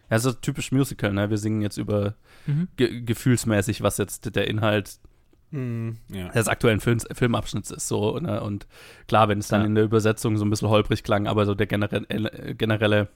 [0.10, 1.30] ja, so typisch Musical, ne?
[1.30, 2.16] Wir singen jetzt über
[2.48, 2.70] Mhm.
[2.76, 4.98] ge gefühlsmäßig, was jetzt der Inhalt
[5.54, 6.30] Ja.
[6.30, 8.42] des aktuellen Films, Filmabschnitts ist so, ne?
[8.42, 8.68] Und
[9.08, 9.68] klar, wenn es dann Ja.
[9.68, 13.10] in der Übersetzung so ein bisschen holprig klang, aber so der generelle, äh, generelle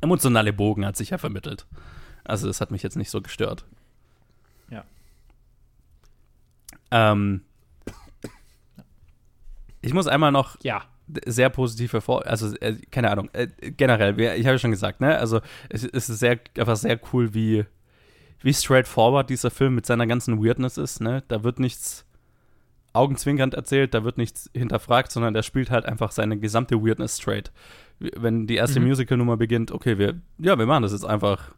[0.00, 1.66] emotionale Bogen hat sich ja vermittelt.
[2.24, 3.64] Also das hat mich jetzt nicht so gestört.
[4.70, 4.84] Ja.
[6.92, 7.42] Ähm,
[9.82, 10.84] ich muss einmal noch Ja.
[11.26, 15.18] sehr positiv hervor, also äh, keine Ahnung, äh, generell, ich habe ja schon gesagt, ne,
[15.18, 17.64] also es, es ist sehr, einfach sehr cool, wie,
[18.42, 22.04] wie straightforward dieser Film mit seiner ganzen Weirdness ist, ne, da wird nichts
[22.92, 27.52] augenzwinkernd erzählt, da wird nichts hinterfragt, sondern der spielt halt einfach seine gesamte Weirdness straight.
[28.00, 28.88] Wenn die erste Mhm.
[28.88, 31.52] Musical-Nummer beginnt, okay, wir, ja, wir machen das jetzt einfach,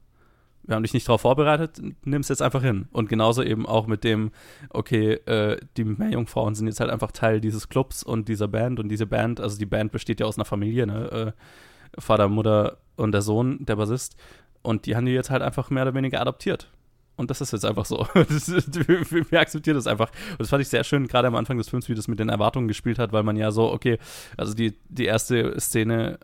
[0.65, 2.87] wir haben dich nicht darauf vorbereitet, nimm es jetzt einfach hin.
[2.93, 4.31] Und genauso eben auch mit dem,
[4.71, 8.89] okay, äh, die Meerjungfrauen sind jetzt halt einfach Teil dieses Clubs und dieser Band und
[8.89, 11.33] diese Band, also die Band besteht ja aus einer Familie, ne?
[11.35, 14.17] Äh, Vater, Mutter und der Sohn, der Bassist.
[14.63, 16.71] Und die haben die jetzt halt einfach mehr oder weniger adoptiert.
[17.17, 18.07] Und das ist jetzt einfach so.
[18.15, 20.11] Das wir, wir akzeptieren das einfach.
[20.31, 22.29] Und das fand ich sehr schön, gerade am Anfang des Films, wie das mit den
[22.29, 23.99] Erwartungen gespielt hat, weil man ja so, okay,
[24.37, 26.19] also die, die erste Szene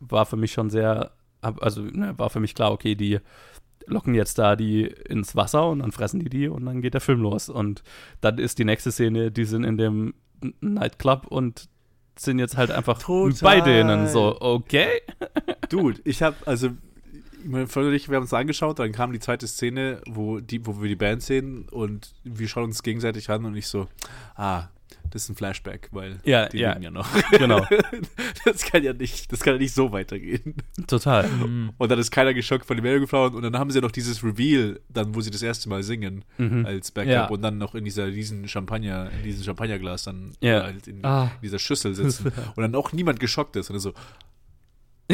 [0.00, 3.20] war für mich schon sehr, hab- also ne, war für mich klar, okay, die
[3.86, 7.00] locken jetzt da die ins Wasser und dann fressen die die und dann geht der
[7.00, 7.48] Film los.
[7.48, 7.82] Und
[8.20, 10.14] dann ist die nächste Szene, die sind in dem
[10.60, 11.68] Nightclub und
[12.16, 13.32] sind jetzt halt einfach Total.
[13.42, 15.02] bei denen so, okay.
[15.68, 16.70] Dude, ich habe, also,
[17.68, 20.80] Freund und ich, wir haben uns angeschaut, dann kam die zweite Szene, wo, die, wo
[20.80, 23.86] wir die Band sehen und wir schauen uns gegenseitig an und ich so,
[24.36, 24.68] ah,
[25.10, 26.70] das ist ein Flashback, weil Ja, die ja.
[26.72, 27.06] leben ja noch.
[27.32, 27.64] Genau,
[28.44, 30.54] Das kann ja nicht, das kann ja nicht so weitergehen.
[30.86, 31.28] total.
[31.44, 31.72] Mhm.
[31.76, 34.80] Und dann ist keiner geschockt von den Meerjungfrauen und dann haben sie noch dieses Reveal,
[34.88, 36.64] dann wo sie das erste Mal singen Mhm.
[36.64, 37.26] als Backup Ja.
[37.26, 40.62] und dann noch in dieser riesen Champagner, in diesem Champagnerglas dann Ja.
[40.62, 41.30] halt in Ah.
[41.42, 43.92] dieser Schüssel sitzen und dann auch niemand geschockt ist und dann so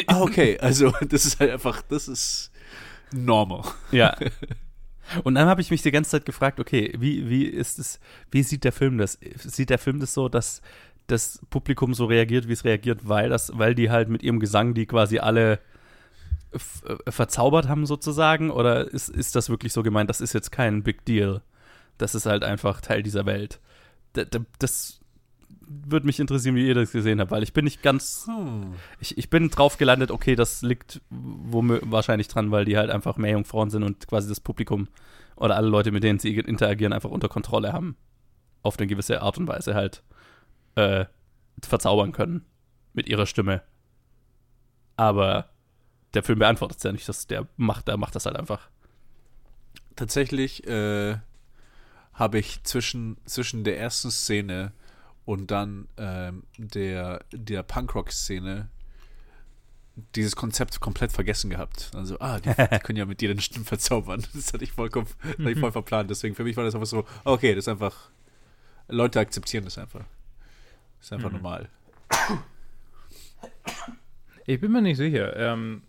[0.06, 0.58] Ah, okay.
[0.60, 2.50] Also, das ist halt einfach, das ist
[3.12, 3.64] normal.
[3.90, 4.16] Ja.
[5.24, 7.98] Und dann habe ich mich die ganze Zeit gefragt, okay, wie, wie ist es,
[8.30, 9.18] wie sieht der Film das?
[9.36, 10.62] Sieht der Film das so, dass
[11.08, 14.74] das Publikum so reagiert, wie es reagiert, weil das, weil die halt mit ihrem Gesang
[14.74, 15.58] die quasi alle
[16.52, 18.50] äh, verzaubert haben sozusagen?
[18.50, 21.42] Oder ist, ist das wirklich so gemeint, das ist jetzt kein Big Deal?
[21.98, 23.60] Das ist halt einfach Teil dieser Welt.
[24.12, 24.99] Das, das
[25.72, 28.26] würde mich interessieren, wie ihr das gesehen habt, weil ich bin nicht ganz.
[28.26, 28.74] Hm.
[28.98, 33.32] Ich, ich bin drauf gelandet, okay, das liegt wahrscheinlich dran, weil die halt einfach mehr
[33.32, 34.88] Jungfrauen sind und quasi das Publikum
[35.36, 37.96] oder alle Leute, mit denen sie interagieren, einfach unter Kontrolle haben.
[38.62, 40.02] Auf eine gewisse Art und Weise halt
[40.74, 41.06] äh,
[41.62, 42.44] verzaubern können
[42.92, 43.62] mit ihrer Stimme.
[44.96, 45.50] Aber
[46.14, 48.68] der Film beantwortet es ja nicht, dass der macht, der macht das halt einfach.
[49.94, 51.16] Tatsächlich äh,
[52.12, 54.72] habe ich zwischen, zwischen der ersten Szene
[55.30, 58.68] und dann ähm, der, der Punkrock-Szene
[60.16, 61.92] dieses Konzept komplett vergessen gehabt.
[61.94, 64.26] Also, ah, die, die können ja mit dir den Stimmen verzaubern.
[64.34, 65.06] Das hatte ich vollkommen,
[65.38, 66.10] hatte ich voll verplant.
[66.10, 68.10] Deswegen für mich war das einfach so, okay, das ist einfach,
[68.88, 70.04] Leute akzeptieren das einfach.
[70.98, 71.36] Das ist einfach Mhm.
[71.36, 71.68] normal.
[74.46, 75.36] Ich bin mir nicht sicher.
[75.36, 75.82] Ähm,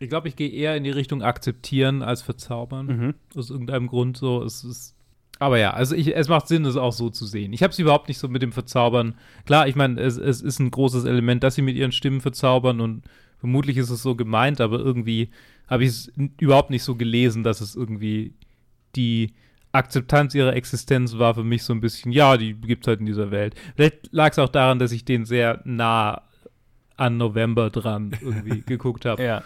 [0.00, 2.86] ich glaube, ich gehe eher in die Richtung akzeptieren als verzaubern.
[2.86, 3.14] Mhm.
[3.36, 4.42] Aus irgendeinem Grund so.
[4.42, 4.96] Es ist.
[5.40, 7.54] Aber ja, also ich, es macht Sinn, es auch so zu sehen.
[7.54, 9.14] Ich habe es überhaupt nicht so mit dem Verzaubern.
[9.46, 12.82] Klar, ich meine, es, es ist ein großes Element, dass sie mit ihren Stimmen verzaubern
[12.82, 13.04] und
[13.38, 15.30] vermutlich ist es so gemeint, aber irgendwie
[15.66, 18.34] habe ich es überhaupt nicht so gelesen, dass es irgendwie
[18.96, 19.32] die
[19.72, 23.06] Akzeptanz ihrer Existenz war für mich so ein bisschen, ja, die gibt es halt in
[23.06, 23.54] dieser Welt.
[23.76, 26.20] Vielleicht lag es auch daran, dass ich den sehr nah
[26.98, 29.24] an November dran irgendwie geguckt habe.
[29.24, 29.42] Ja.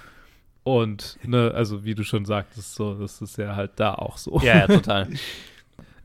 [0.64, 4.40] Und, ne, also wie du schon sagtest, so, das ist ja halt da auch so.
[4.42, 5.08] Ja, ja, total.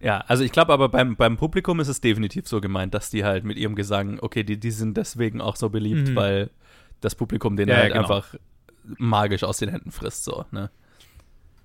[0.02, 3.24] ja, also ich glaube aber beim, beim Publikum ist es definitiv so gemeint, dass die
[3.24, 6.16] halt mit ihrem Gesang, okay, die, die sind deswegen auch so beliebt, Mhm.
[6.16, 6.50] weil
[7.02, 8.02] das Publikum den Ja, halt genau.
[8.04, 8.36] einfach
[8.98, 10.70] magisch aus den Händen frisst, so, ne?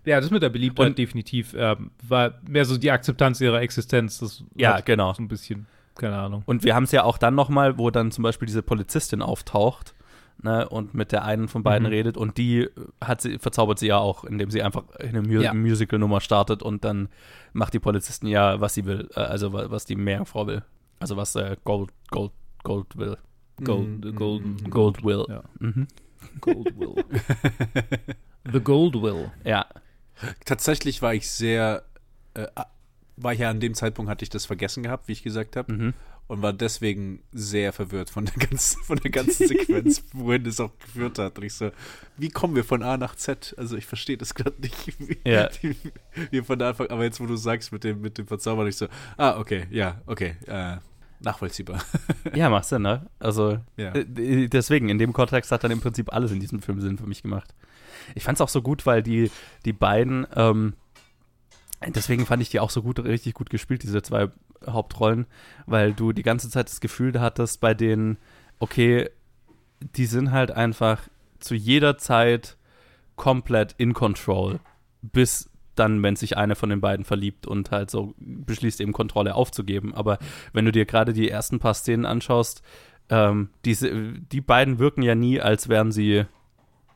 [0.05, 4.19] Ja, das mit der Beliebtheit Und- definitiv ähm, war mehr so die Akzeptanz ihrer Existenz.
[4.19, 5.15] Das Ja, genau.
[5.15, 6.43] So ein bisschen, keine Ahnung.
[6.45, 9.95] Und wir haben es ja auch dann nochmal, wo dann zum Beispiel diese Polizistin auftaucht,
[10.43, 11.93] ne, und mit der einen von beiden Mhm.
[11.95, 12.69] redet und die
[13.01, 15.55] hat sie, verzaubert sie ja auch, indem sie einfach eine Mu Ja.
[15.55, 17.09] Musical-Nummer startet und dann
[17.53, 20.63] macht die Polizistin ja, was sie will, äh, also wa- was die Meerjungfrau will.
[21.01, 23.17] Also was äh, Gold, Gold, Gold will.
[23.63, 24.17] Gold, Mhm.
[24.17, 25.25] Golden, Gold will.
[25.29, 25.43] Ja.
[25.61, 25.87] Mhm.
[26.41, 27.05] Gold Will.
[28.53, 29.31] The Gold Will.
[29.45, 29.67] Ja.
[30.45, 31.83] Tatsächlich war ich sehr,
[32.35, 32.47] äh,
[33.17, 35.73] war ich ja an dem Zeitpunkt, hatte ich das vergessen gehabt, wie ich gesagt habe.
[35.73, 35.95] Mhm.
[36.27, 40.71] und war deswegen sehr verwirrt von der ganzen, von der ganzen Sequenz, wohin es auch
[40.79, 41.37] geführt hat.
[41.39, 41.71] Und ich so,
[42.17, 43.55] wie kommen wir von A nach Z?
[43.59, 45.49] Also ich verstehe das gerade nicht, wie, Ja.
[45.61, 45.77] wie
[46.31, 48.87] wir von Anfang, aber jetzt, wo du sagst mit dem, mit dem Verzaubern, ich so,
[49.19, 50.77] ah, okay, ja, okay, äh,
[51.21, 51.85] nachvollziehbar.
[52.35, 53.07] Ja, macht Sinn, ne?
[53.19, 53.93] Also, Ja.
[53.95, 57.07] äh, deswegen, in dem Kontext hat dann im Prinzip alles in diesem Film Sinn für
[57.07, 57.55] mich gemacht.
[58.15, 59.31] Ich fand es auch so gut, weil die,
[59.67, 60.73] die beiden, ähm,
[61.87, 64.29] deswegen fand ich die auch so gut, richtig gut gespielt, diese zwei
[64.67, 65.27] Hauptrollen,
[65.67, 68.19] weil du die ganze Zeit das Gefühl hattest bei denen,
[68.59, 69.11] okay,
[69.81, 71.09] die sind halt einfach
[71.39, 72.57] zu jeder Zeit
[73.17, 74.61] komplett in control,
[75.03, 79.35] bis dann, wenn sich eine von den beiden verliebt und halt so beschließt, eben Kontrolle
[79.35, 79.95] aufzugeben.
[79.95, 80.19] Aber
[80.53, 82.63] wenn du dir gerade die ersten paar Szenen anschaust,
[83.11, 86.25] ähm, diese, die beiden wirken ja nie, als wären sie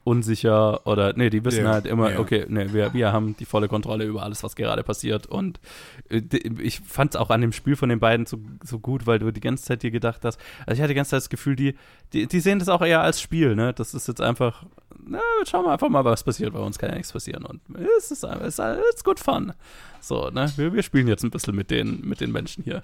[0.09, 2.19] unsicher oder nee, die wissen Ja, halt immer, ja.
[2.19, 5.27] okay, nee, wir, wir haben die volle Kontrolle über alles, was gerade passiert.
[5.27, 5.61] Und
[6.09, 6.23] äh,
[6.61, 9.31] ich fand es auch an dem Spiel von den beiden so, so gut, weil du
[9.31, 11.77] die ganze Zeit dir gedacht hast, also ich hatte die ganze Zeit das Gefühl, die,
[12.13, 13.75] die, die sehen das auch eher als Spiel, ne?
[13.75, 14.65] Das ist jetzt einfach,
[15.07, 17.45] na, schauen wir einfach mal, was passiert, bei uns kann ja nichts passieren.
[17.45, 19.53] Und es ist es ist good fun.
[20.01, 20.51] So, ne?
[20.57, 22.83] Wir, wir spielen jetzt ein bisschen mit den, mit den Menschen hier.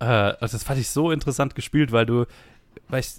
[0.00, 2.26] Äh, also das fand ich so interessant gespielt, weil du,
[2.88, 3.14] weil ich,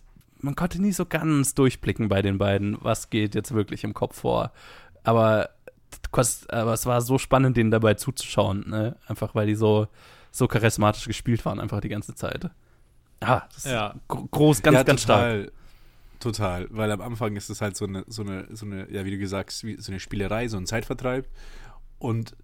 [0.46, 4.20] man konnte nie so ganz durchblicken bei den beiden, was geht jetzt wirklich im Kopf
[4.20, 4.52] vor.
[5.04, 5.50] Aber,
[6.12, 8.96] aber es war so spannend, denen dabei zuzuschauen, ne?
[9.08, 9.88] Einfach weil die so,
[10.32, 12.50] so charismatisch gespielt waren, einfach die ganze Zeit.
[13.22, 13.90] Ah, das Ja.
[13.92, 15.22] ist groß, ganz, ja, ganz stark.
[15.22, 15.52] total,
[16.20, 19.12] Total, weil am Anfang ist es halt so eine, so eine, so eine, ja, wie
[19.12, 21.28] du gesagt hast, wie so eine Spielerei, so ein Zeitvertreib.
[22.00, 22.36] Und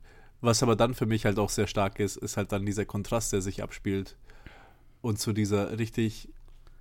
[0.41, 3.31] was aber dann für mich halt auch sehr stark ist, ist halt dann dieser Kontrast,
[3.31, 4.17] der sich abspielt
[5.01, 6.29] und zu dieser richtig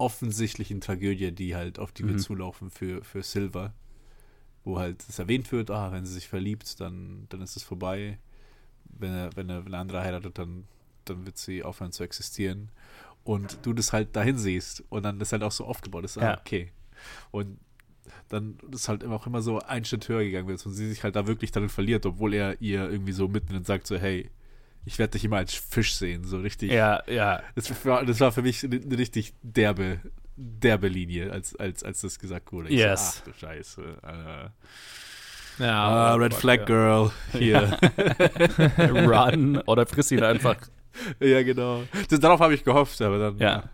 [0.00, 2.18] offensichtlichen Tragödie, die halt auf die wir Mhm.
[2.18, 3.72] zulaufen für, für Silver.
[4.64, 8.18] Wo halt es erwähnt wird, ah, wenn sie sich verliebt, dann, dann ist es vorbei.
[8.84, 10.64] Wenn er, wenn er eine andere heiratet, dann,
[11.04, 12.70] dann wird sie aufhören zu existieren.
[13.24, 16.22] Und du das halt dahin siehst und dann ist halt auch so aufgebaut ist, ah,
[16.22, 16.38] Ja.
[16.40, 16.72] okay.
[17.30, 17.58] Und
[18.28, 21.04] dann ist halt immer auch immer so ein Schritt höher gegangen wird und sie sich
[21.04, 24.30] halt da wirklich darin verliert, obwohl er ihr irgendwie so mitten sagt so, hey,
[24.84, 26.70] ich werde dich immer als Fisch sehen, so richtig.
[26.72, 27.42] Ja, ja.
[27.54, 30.00] Das war, das war für mich eine, eine richtig derbe,
[30.36, 32.68] derbe Linie, als, als, als das gesagt wurde.
[32.70, 33.16] Ich Yes.
[33.16, 33.82] So, ach du Scheiße.
[34.02, 36.64] Äh, Ja, ah, Red Gott, Flag ja.
[36.64, 37.10] Girl.
[37.32, 37.78] Hier.
[38.78, 40.56] Run oder friss ihn einfach.
[41.20, 41.82] ja, genau.
[42.08, 43.64] Das, darauf habe ich gehofft, aber dann Ja.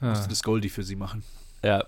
[0.00, 0.28] musste Ah.
[0.28, 1.22] das Goldie für sie machen.
[1.64, 1.84] Ja.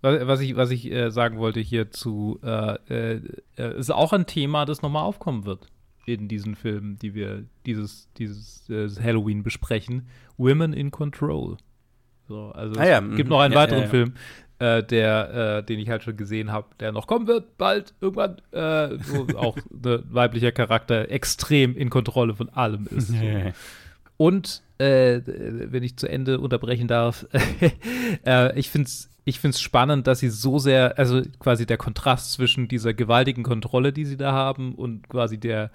[0.00, 3.20] Was was ich, was ich äh, sagen wollte hierzu, äh, äh,
[3.56, 5.68] äh, ist auch ein Thema, das nochmal aufkommen wird
[6.06, 10.08] in diesen Filmen, die wir dieses, dieses äh, Halloween besprechen.
[10.36, 11.56] Women in Control.
[12.28, 13.34] So, also Ah ja, es gibt mhm.
[13.34, 13.90] noch einen Ja, weiteren ja, ja.
[13.90, 14.14] Film,
[14.58, 18.38] äh, der, äh, den ich halt schon gesehen habe, der noch kommen wird, bald, irgendwann,
[18.52, 23.08] äh, wo auch ein weiblicher Charakter extrem in Kontrolle von allem ist.
[23.08, 23.52] So.
[24.16, 27.26] Und äh, wenn ich zu Ende unterbrechen darf,
[28.26, 32.32] äh, ich finde es ich find's spannend, dass sie so sehr, also quasi der Kontrast
[32.32, 35.70] zwischen dieser gewaltigen Kontrolle, die sie da haben, und quasi der,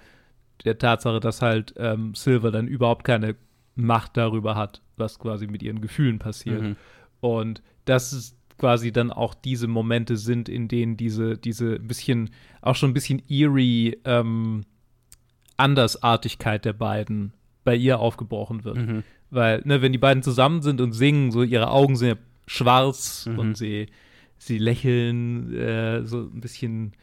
[0.65, 3.35] der Tatsache, dass halt ähm, Silver dann überhaupt keine
[3.75, 6.61] Macht darüber hat, was quasi mit ihren Gefühlen passiert.
[6.61, 6.75] Mhm.
[7.19, 12.75] Und dass es quasi dann auch diese Momente sind, in denen diese, diese bisschen, auch
[12.75, 14.65] schon ein bisschen eerie ähm,
[15.57, 18.77] Andersartigkeit der beiden bei ihr aufgebrochen wird.
[18.77, 19.03] Mhm.
[19.29, 22.15] Weil, ne, wenn die beiden zusammen sind und singen, so ihre Augen sind ja
[22.45, 23.39] schwarz Mhm.
[23.39, 23.87] und sie,
[24.37, 26.93] sie lächeln äh, so ein bisschen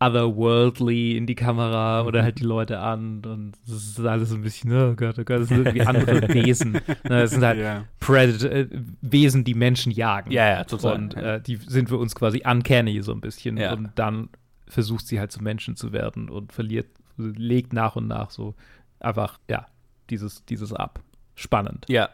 [0.00, 4.42] otherworldly in die Kamera oder halt die Leute an und das ist alles so ein
[4.42, 6.72] bisschen, oh Gott, oh Gott, das sind irgendwie andere Wesen.
[6.72, 7.84] Ne, Das sind halt Ja.
[8.00, 8.68] Predator, äh,
[9.00, 10.30] Wesen, die Menschen jagen.
[10.30, 10.94] Ja, ja, total.
[10.94, 13.56] Und äh, die sind für uns quasi uncanny so ein bisschen.
[13.56, 13.72] Ja.
[13.72, 14.28] Und dann
[14.68, 18.54] versucht sie halt zu Menschen zu werden und verliert, legt nach und nach so
[19.00, 19.66] einfach, ja,
[20.10, 21.00] dieses, dieses ab.
[21.34, 21.86] Spannend.
[21.88, 22.08] Ja.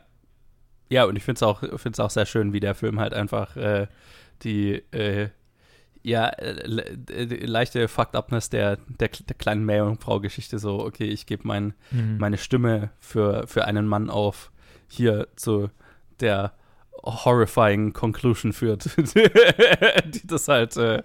[0.91, 3.57] Ja, und ich finde es auch, find's auch sehr schön, wie der Film halt einfach
[3.57, 3.89] äh,
[4.43, 5.29] die äh,
[6.05, 6.51] ja, äh,
[7.11, 12.19] äh, leichte Fucked Upness der, der, der kleinen Meerjungfrau-Geschichte so, okay, ich gebe mein, Mhm.
[12.19, 14.53] meine Stimme für, für einen Mann auf,
[14.87, 15.71] hier zu
[16.21, 16.53] der
[17.03, 21.03] horrifying Conclusion führt, die das halt, äh,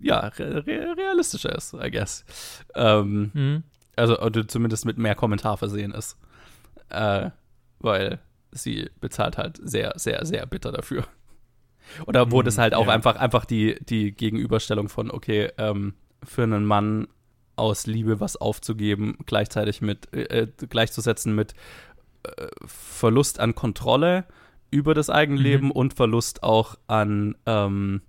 [0.00, 2.24] ja, re re realistischer ist, I guess.
[2.74, 3.62] Ähm, Mhm.
[3.96, 6.16] also oder zumindest mit mehr Kommentar versehen ist.
[6.90, 7.30] Äh,
[7.80, 8.20] weil
[8.52, 11.04] sie bezahlt halt sehr, sehr, sehr bitter dafür.
[12.06, 12.92] Oder wo Mhm, das halt auch ja.
[12.92, 17.08] einfach, einfach die, die Gegenüberstellung von, okay, ähm, für einen Mann
[17.56, 21.54] aus Liebe was aufzugeben, gleichzeitig mit, äh, äh, gleichzusetzen mit
[22.24, 24.24] äh, Verlust an Kontrolle
[24.70, 25.72] über das Eigenleben Mhm.
[25.72, 28.02] und Verlust auch an ähm,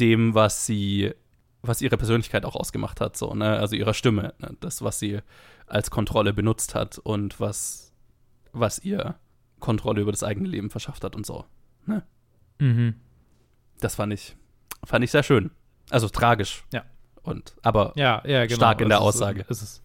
[0.00, 1.12] dem, was sie,
[1.60, 3.58] was ihre Persönlichkeit auch ausgemacht hat, so, ne?
[3.58, 4.56] Also ihrer Stimme, ne?
[4.60, 5.18] das, was sie
[5.66, 7.92] als Kontrolle benutzt hat und was,
[8.52, 9.16] was ihr
[9.60, 11.44] Kontrolle über das eigene Leben verschafft hat und so.
[12.58, 12.94] Mhm.
[13.80, 14.36] Das fand ich,
[14.84, 15.50] fand ich sehr schön.
[15.90, 16.64] Also tragisch.
[16.72, 16.84] Ja.
[17.22, 18.56] Und, aber Ja, ja, genau.
[18.56, 19.44] Stark in der Es ist, Aussage.
[19.48, 19.82] Es ist,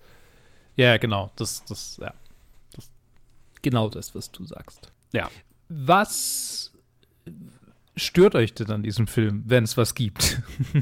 [0.75, 1.31] ja, genau.
[1.35, 2.13] Das, das, ja.
[2.75, 2.89] Das,
[3.61, 4.91] genau das, was du sagst.
[5.13, 5.29] Ja.
[5.69, 6.71] Was
[7.95, 10.41] stört euch denn an diesem Film, wenn es was gibt?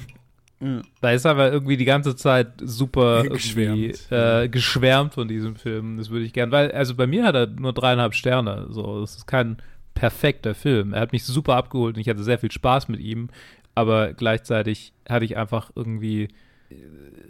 [1.02, 4.12] Da ist aber irgendwie die ganze Zeit super irgendwie, Geschwärmt.
[4.12, 5.98] äh, geschwärmt von diesem Film.
[5.98, 8.65] Das würde ich gern, weil, also bei mir hat er nur dreieinhalb Sterne.
[8.72, 9.58] So, das ist kein
[9.97, 10.93] perfekter Film.
[10.93, 13.29] Er hat mich super abgeholt und ich hatte sehr viel Spaß mit ihm,
[13.73, 16.29] aber gleichzeitig hatte ich einfach irgendwie
[16.69, 16.75] äh,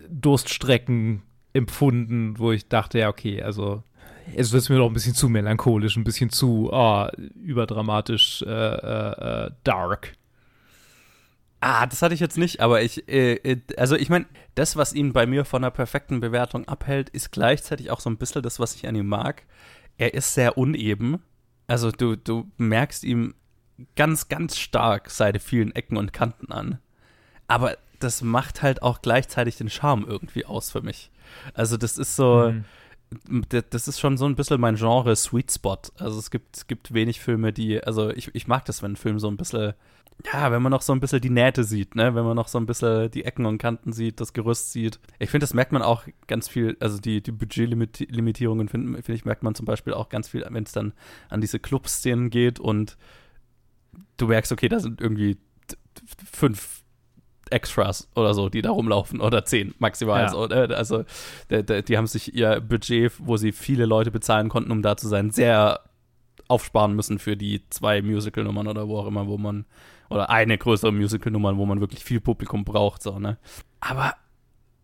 [0.10, 1.22] Durststrecken
[1.54, 3.84] empfunden, wo ich dachte, ja, okay, also
[4.36, 9.46] es wird mir doch ein bisschen zu melancholisch, ein bisschen zu oh, überdramatisch äh, äh,
[9.46, 10.14] äh, dark.
[11.62, 14.26] Ah, das hatte ich jetzt nicht, aber ich, äh, äh, also ich meine,
[14.56, 18.18] das, was ihn bei mir von einer perfekten Bewertung abhält, ist gleichzeitig auch so ein
[18.18, 19.44] bisschen das, was ich an ihm mag.
[19.98, 21.24] Er ist sehr uneben.
[21.68, 23.36] Also du, du merkst ihm
[23.96, 26.80] ganz, ganz stark seine vielen Ecken und Kanten an.
[27.48, 31.12] Aber das macht halt auch gleichzeitig den Charme irgendwie aus für mich.
[31.54, 32.66] Also das ist so, Mhm.
[33.50, 35.78] Das ist schon so ein bisschen mein Genre Sweet Spot.
[35.98, 38.98] Also es gibt, es gibt wenig Filme, die, also ich, ich mag das, wenn ein
[38.98, 39.74] Film so ein bisschen,
[40.26, 42.58] ja, wenn man noch so ein bisschen die Nähte sieht, ne, wenn man noch so
[42.58, 45.00] ein bisschen die Ecken und Kanten sieht, das Gerüst sieht.
[45.20, 49.26] Ich finde, das merkt man auch ganz viel, also die, die Budgetlimitierungen, finde find ich,
[49.26, 50.94] merkt man zum Beispiel auch ganz viel, wenn es dann
[51.30, 52.98] an diese Club-Szenen geht und
[54.18, 55.38] du merkst, okay, da sind irgendwie
[56.32, 56.84] fünf
[57.52, 60.26] Extras oder so, die da rumlaufen oder zehn maximal.
[60.26, 60.48] Ja.
[60.48, 60.76] Ne?
[60.76, 61.06] Also
[61.50, 64.98] der, der, die haben sich ihr Budget, wo sie viele Leute bezahlen konnten, um da
[64.98, 65.82] zu sein, sehr
[66.48, 69.66] aufsparen müssen für die zwei Musical-Nummern oder wo auch immer, wo man,
[70.10, 73.38] oder eine größere Musical-Nummer, wo man wirklich viel Publikum braucht, so, ne?
[73.80, 74.16] Aber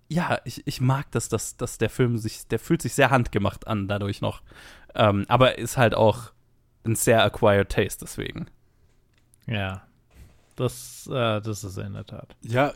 [0.09, 3.67] ja, ich, ich mag das, dass, dass der Film sich, der fühlt sich sehr handgemacht
[3.67, 4.41] an dadurch noch.
[4.93, 6.31] Ähm, aber ist halt auch
[6.85, 8.47] ein sehr acquired taste deswegen.
[9.47, 9.83] Ja,
[10.55, 12.35] das, äh, das ist er in der Tat.
[12.41, 12.73] Ja,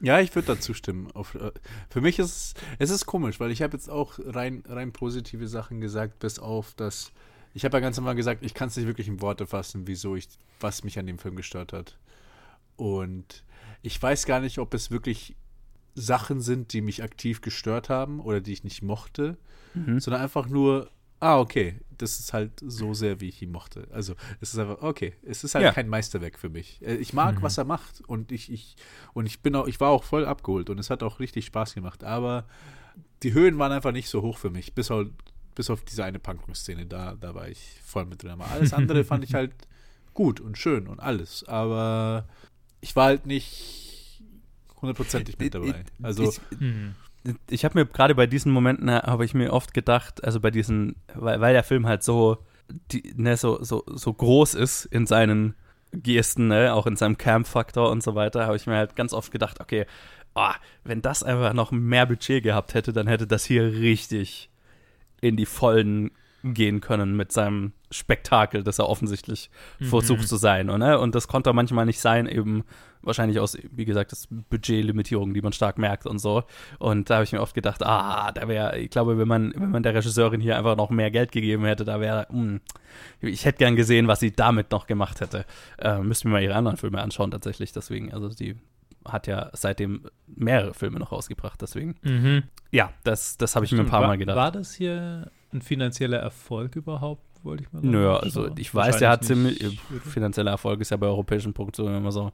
[0.00, 1.10] ja, ich würde dazu stimmen.
[1.12, 1.50] Auf, äh,
[1.90, 5.80] für mich ist es, ist komisch, weil ich habe jetzt auch rein, rein positive Sachen
[5.80, 7.10] gesagt, bis auf, dass
[7.54, 10.14] Ich habe ja ganz normal gesagt, ich kann es nicht wirklich in Worte fassen, wieso
[10.14, 10.28] ich,
[10.60, 11.98] was mich an dem Film gestört hat.
[12.76, 13.42] Und
[13.82, 15.34] ich weiß gar nicht, ob es wirklich
[15.94, 19.36] Sachen sind, die mich aktiv gestört haben oder die ich nicht mochte,
[19.74, 20.00] Mhm.
[20.00, 20.90] sondern einfach nur,
[21.20, 23.88] ah, okay, das ist halt so sehr, wie ich ihn mochte.
[23.90, 25.72] Also es ist einfach, okay, es ist halt Ja.
[25.72, 26.80] kein Meisterwerk für mich.
[26.82, 28.76] Äh, Ich mag, was er macht und ich, ich,
[29.14, 31.74] und ich bin auch, ich war auch voll abgeholt und es hat auch richtig Spaß
[31.74, 32.44] gemacht, aber
[33.24, 35.06] die Höhen waren einfach nicht so hoch für mich, bis auf,
[35.56, 38.30] bis auf diese eine Punkrock-Szene, da, da war ich voll mit drin.
[38.30, 39.52] Aber alles andere fand ich halt
[40.14, 42.28] gut und schön und alles, aber
[42.80, 44.22] ich war halt nicht
[44.80, 45.84] hundertprozentig mit dabei.
[46.02, 46.94] Also, ich, Mhm.
[47.50, 50.50] Ich habe mir gerade bei diesen Momenten äh, habe ich mir oft gedacht, also bei
[50.50, 52.38] diesen, weil, weil der Film halt so,
[52.92, 55.54] die, ne, so, so, so groß ist in seinen
[55.92, 59.32] Gesten, ne, auch in seinem Camp-Faktor und so weiter, habe ich mir halt ganz oft
[59.32, 59.86] gedacht, okay,
[60.34, 60.54] ah,
[60.84, 64.50] wenn das einfach noch mehr Budget gehabt hätte, dann hätte das hier richtig
[65.20, 66.10] in die Vollen
[66.44, 70.70] gehen können mit seinem Spektakel, das er offensichtlich versucht zu sein.
[70.70, 70.98] Und, ne?
[70.98, 72.64] und das konnte manchmal nicht sein, eben
[73.02, 76.44] wahrscheinlich aus, wie gesagt, das Budgetlimitierung, die man stark merkt und so.
[76.78, 79.70] Und da habe ich mir oft gedacht, ah, da wäre, ich glaube, wenn man, wenn
[79.70, 82.60] man der Regisseurin hier einfach noch mehr Geld gegeben hätte, da wäre, hm,
[83.20, 85.44] ich hätte gern gesehen, was sie damit noch gemacht hätte.
[85.78, 87.72] Äh, müssten wir mal ihre anderen Filme anschauen, tatsächlich.
[87.72, 88.56] Deswegen, also die
[89.12, 91.96] hat ja seitdem mehrere Filme noch rausgebracht, deswegen.
[92.02, 92.44] Mhm.
[92.70, 94.36] Ja, das, das habe ich mir ein paar war, Mal gedacht.
[94.36, 97.90] War das hier ein finanzieller Erfolg überhaupt, wollte ich mal sagen?
[97.90, 100.00] Nö, also ich weiß, der hat ziemlich, oder?
[100.02, 102.32] finanzieller Erfolg ist ja bei europäischen Produktionen immer so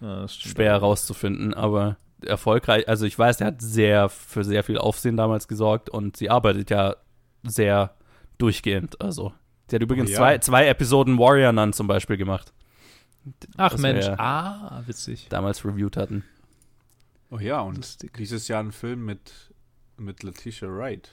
[0.00, 0.54] Ja, stimmt.
[0.54, 5.48] schwer herauszufinden, aber erfolgreich, also ich weiß, der hat sehr für sehr viel Aufsehen damals
[5.48, 6.96] gesorgt und sie arbeitet ja
[7.42, 7.94] sehr
[8.38, 9.32] durchgehend, also
[9.68, 10.18] sie hat übrigens Oh ja.
[10.18, 12.54] zwei, zwei Episoden Warrior Nun zum Beispiel gemacht,
[13.56, 15.26] Ach Mensch, ah, witzig.
[15.30, 16.24] damals reviewed hatten.
[17.30, 18.14] oh ja, und Lustig.
[18.16, 19.32] dieses Jahr ein Film mit,
[19.96, 21.10] mit Letitia Wright.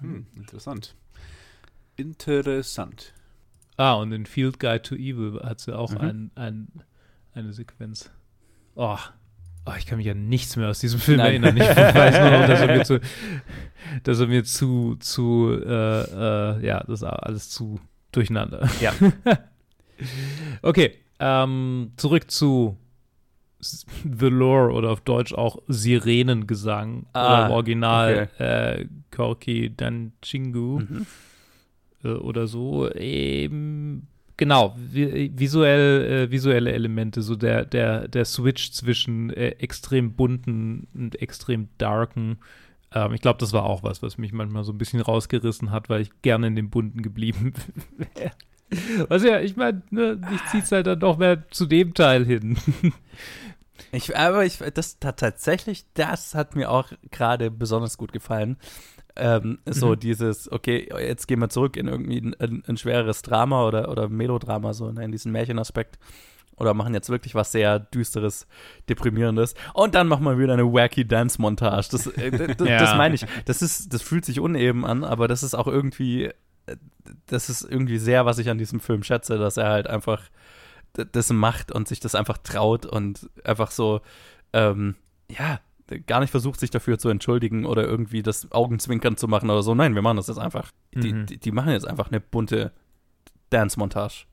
[0.00, 0.94] Hm, interessant.
[1.96, 3.12] Interessant.
[3.78, 6.00] Ah, und in Field Guide to Evil hat sie auch Mhm.
[6.00, 6.68] ein, ein,
[7.34, 8.10] eine Sequenz.
[8.74, 8.98] Oh.
[9.66, 11.42] oh, ich kann mich an nichts mehr aus diesem Film Nein.
[11.44, 11.56] erinnern.
[11.56, 13.00] Ich weiß nur noch, dass er mir zu,
[14.02, 16.02] dass er mir zu, zu äh,
[16.58, 17.80] äh, ja, das ist alles zu
[18.12, 18.68] durcheinander.
[18.80, 18.92] Ja.
[20.62, 22.76] okay, ähm, zurück zu
[23.60, 31.06] The Lore oder auf Deutsch auch Sirenengesang Ah, oder im Original äh, Korki Danchingu Mhm.
[32.04, 32.90] äh, oder so.
[32.92, 34.06] Eben,
[34.36, 40.86] genau, vi visuell, äh, visuelle Elemente, so der, der, der Switch zwischen äh, extrem bunten
[40.94, 42.38] und extrem darken.
[42.92, 45.88] Ähm, ich glaube, das war auch was, was mich manchmal so ein bisschen rausgerissen hat,
[45.88, 47.54] weil ich gerne in dem bunten geblieben
[47.96, 48.32] wäre.
[49.08, 52.58] Was ja, ich meine, ne, ich zieh's halt dann doch mehr zu dem Teil hin.
[53.92, 58.56] Ich, aber ich, das hat tatsächlich, das hat mir auch gerade besonders gut gefallen.
[59.14, 60.00] Ähm, so Mhm.
[60.00, 64.08] dieses, okay, jetzt gehen wir zurück in irgendwie ein, ein, ein schwereres Drama oder, oder
[64.08, 65.98] Melodrama, so ne, in diesen Märchenaspekt.
[66.56, 68.46] Oder machen jetzt wirklich was sehr Düsteres,
[68.88, 69.54] Deprimierendes.
[69.74, 71.88] Und dann machen wir wieder eine wacky Dance-Montage.
[71.90, 72.30] Das, äh,
[72.64, 72.78] Ja.
[72.78, 73.26] das meine ich.
[73.44, 76.30] Das ist, das fühlt sich uneben an, aber das ist auch irgendwie,
[77.26, 80.22] das ist irgendwie sehr, was ich an diesem Film schätze, dass er halt einfach
[81.12, 84.00] das macht und sich das einfach traut und einfach so,
[84.52, 84.96] ähm,
[85.28, 85.60] ja,
[86.06, 89.74] gar nicht versucht, sich dafür zu entschuldigen oder irgendwie das Augenzwinkern zu machen oder so.
[89.74, 90.72] Nein, wir machen das jetzt einfach.
[90.94, 91.26] Die, Mhm.
[91.26, 92.72] die, die machen jetzt einfach eine bunte
[93.50, 94.24] Dance-Montage.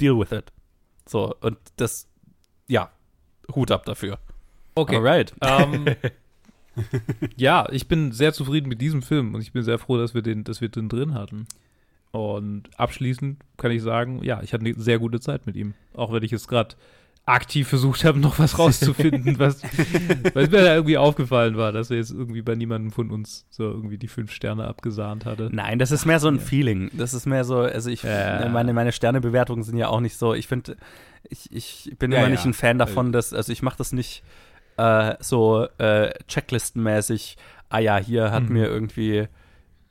[0.00, 0.52] Deal with it.
[1.06, 2.08] So, und das,
[2.66, 2.90] ja,
[3.54, 4.18] Hut ab dafür.
[4.74, 4.96] Okay.
[4.96, 5.34] Alright.
[5.40, 5.86] Ähm,
[7.36, 10.22] ja, ich bin sehr zufrieden mit diesem Film und ich bin sehr froh, dass wir
[10.22, 11.46] den, dass wir den drin hatten.
[12.10, 15.74] Und abschließend kann ich sagen, ja, ich hatte eine sehr gute Zeit mit ihm.
[15.94, 16.74] Auch wenn ich jetzt gerade
[17.26, 21.98] aktiv versucht habe, noch was rauszufinden, was, was mir da irgendwie aufgefallen war, dass er
[21.98, 25.50] jetzt irgendwie bei niemandem von uns so irgendwie die fünf Sterne abgesahnt hatte.
[25.52, 26.40] Nein, das ist mehr so ein ja.
[26.40, 26.90] Feeling.
[26.94, 28.48] Das ist mehr so, also ich, Ja.
[28.48, 30.78] meine, meine Sternebewertungen sind ja auch nicht so, ich finde,
[31.28, 34.22] ich, ich bin Ja, immer nicht ein Fan davon, dass, also ich mache das nicht
[34.78, 37.36] äh, so äh, checklistenmäßig,
[37.68, 38.52] ah ja, hier hat Mhm.
[38.54, 39.28] mir irgendwie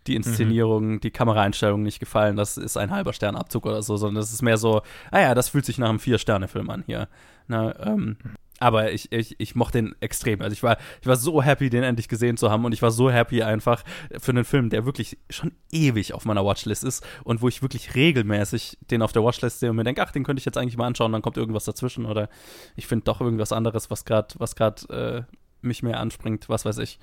[0.07, 4.33] die Inszenierung, die Kameraeinstellung nicht gefallen, das ist ein halber Sternabzug oder so, sondern das
[4.33, 4.81] ist mehr so,
[5.11, 7.07] ah ja, das fühlt sich nach einem Vier-Sterne-Film an hier.
[7.47, 8.17] Na, ähm,
[8.59, 10.41] aber ich, ich, ich mochte den extrem.
[10.41, 12.91] Also ich war, ich war so happy, den endlich gesehen zu haben und ich war
[12.91, 13.83] so happy einfach
[14.17, 17.93] für einen Film, der wirklich schon ewig auf meiner Watchlist ist und wo ich wirklich
[17.95, 20.77] regelmäßig den auf der Watchlist sehe und mir denke, ach, den könnte ich jetzt eigentlich
[20.77, 22.29] mal anschauen, dann kommt irgendwas dazwischen oder
[22.75, 25.23] ich finde doch irgendwas anderes, was gerade was grad, äh,
[25.61, 26.99] mich mehr anspringt, was weiß ich.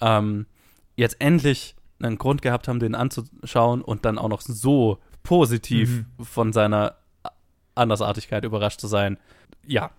[0.00, 0.46] Ähm,
[0.96, 1.74] jetzt endlich
[2.04, 6.96] einen Grund gehabt haben, den anzuschauen und dann auch noch so positiv von seiner
[7.74, 9.18] Andersartigkeit überrascht zu sein.
[9.66, 9.90] Ja,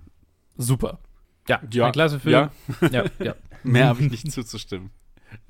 [0.57, 0.99] super.
[1.47, 2.33] Ja, Ja, ein klasse Film.
[2.33, 2.51] ja.
[2.91, 3.35] ja, ja.
[3.63, 4.91] Mehr habe ich nicht zuzustimmen.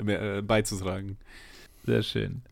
[0.01, 1.17] Mehr, äh, beizutragen.
[1.85, 2.43] Sehr schön.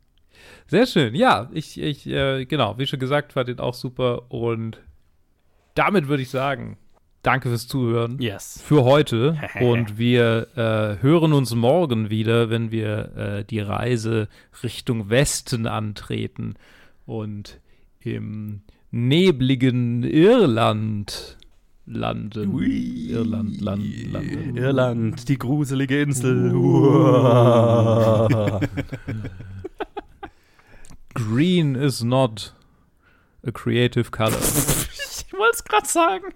[0.67, 1.15] Sehr schön.
[1.15, 4.31] Ja, ich, ich äh, genau, wie schon gesagt, fand den auch super.
[4.31, 4.81] Und
[5.75, 6.77] damit würde ich sagen,
[7.23, 8.19] danke fürs Zuhören.
[8.19, 8.61] Yes.
[8.63, 9.37] Für heute.
[9.61, 14.27] Und wir äh, hören uns morgen wieder, wenn wir äh, die Reise
[14.63, 16.55] Richtung Westen antreten
[17.05, 17.59] und
[17.99, 18.61] im
[18.91, 21.37] nebligen Irland
[21.85, 22.53] landen.
[22.53, 23.09] Ui.
[23.09, 24.57] Irland, land, landen.
[24.57, 26.51] Irland, die gruselige Insel.
[31.13, 32.53] Green is not
[33.45, 34.31] a creative color.
[34.37, 36.33] ich wollte es gerade sagen.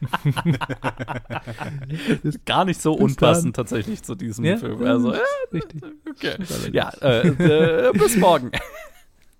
[2.46, 4.82] gar nicht so Bis unpassend tatsächlich zu diesem Ja, Film.
[4.84, 5.20] Also, ja,
[5.52, 5.82] richtig.
[6.08, 6.36] okay.
[6.72, 8.50] Ja, äh, äh, bis morgen.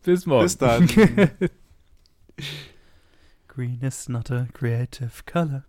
[0.02, 0.44] Bis morgen.
[0.44, 0.86] Bis dann.
[3.48, 5.64] Green is not a creative color.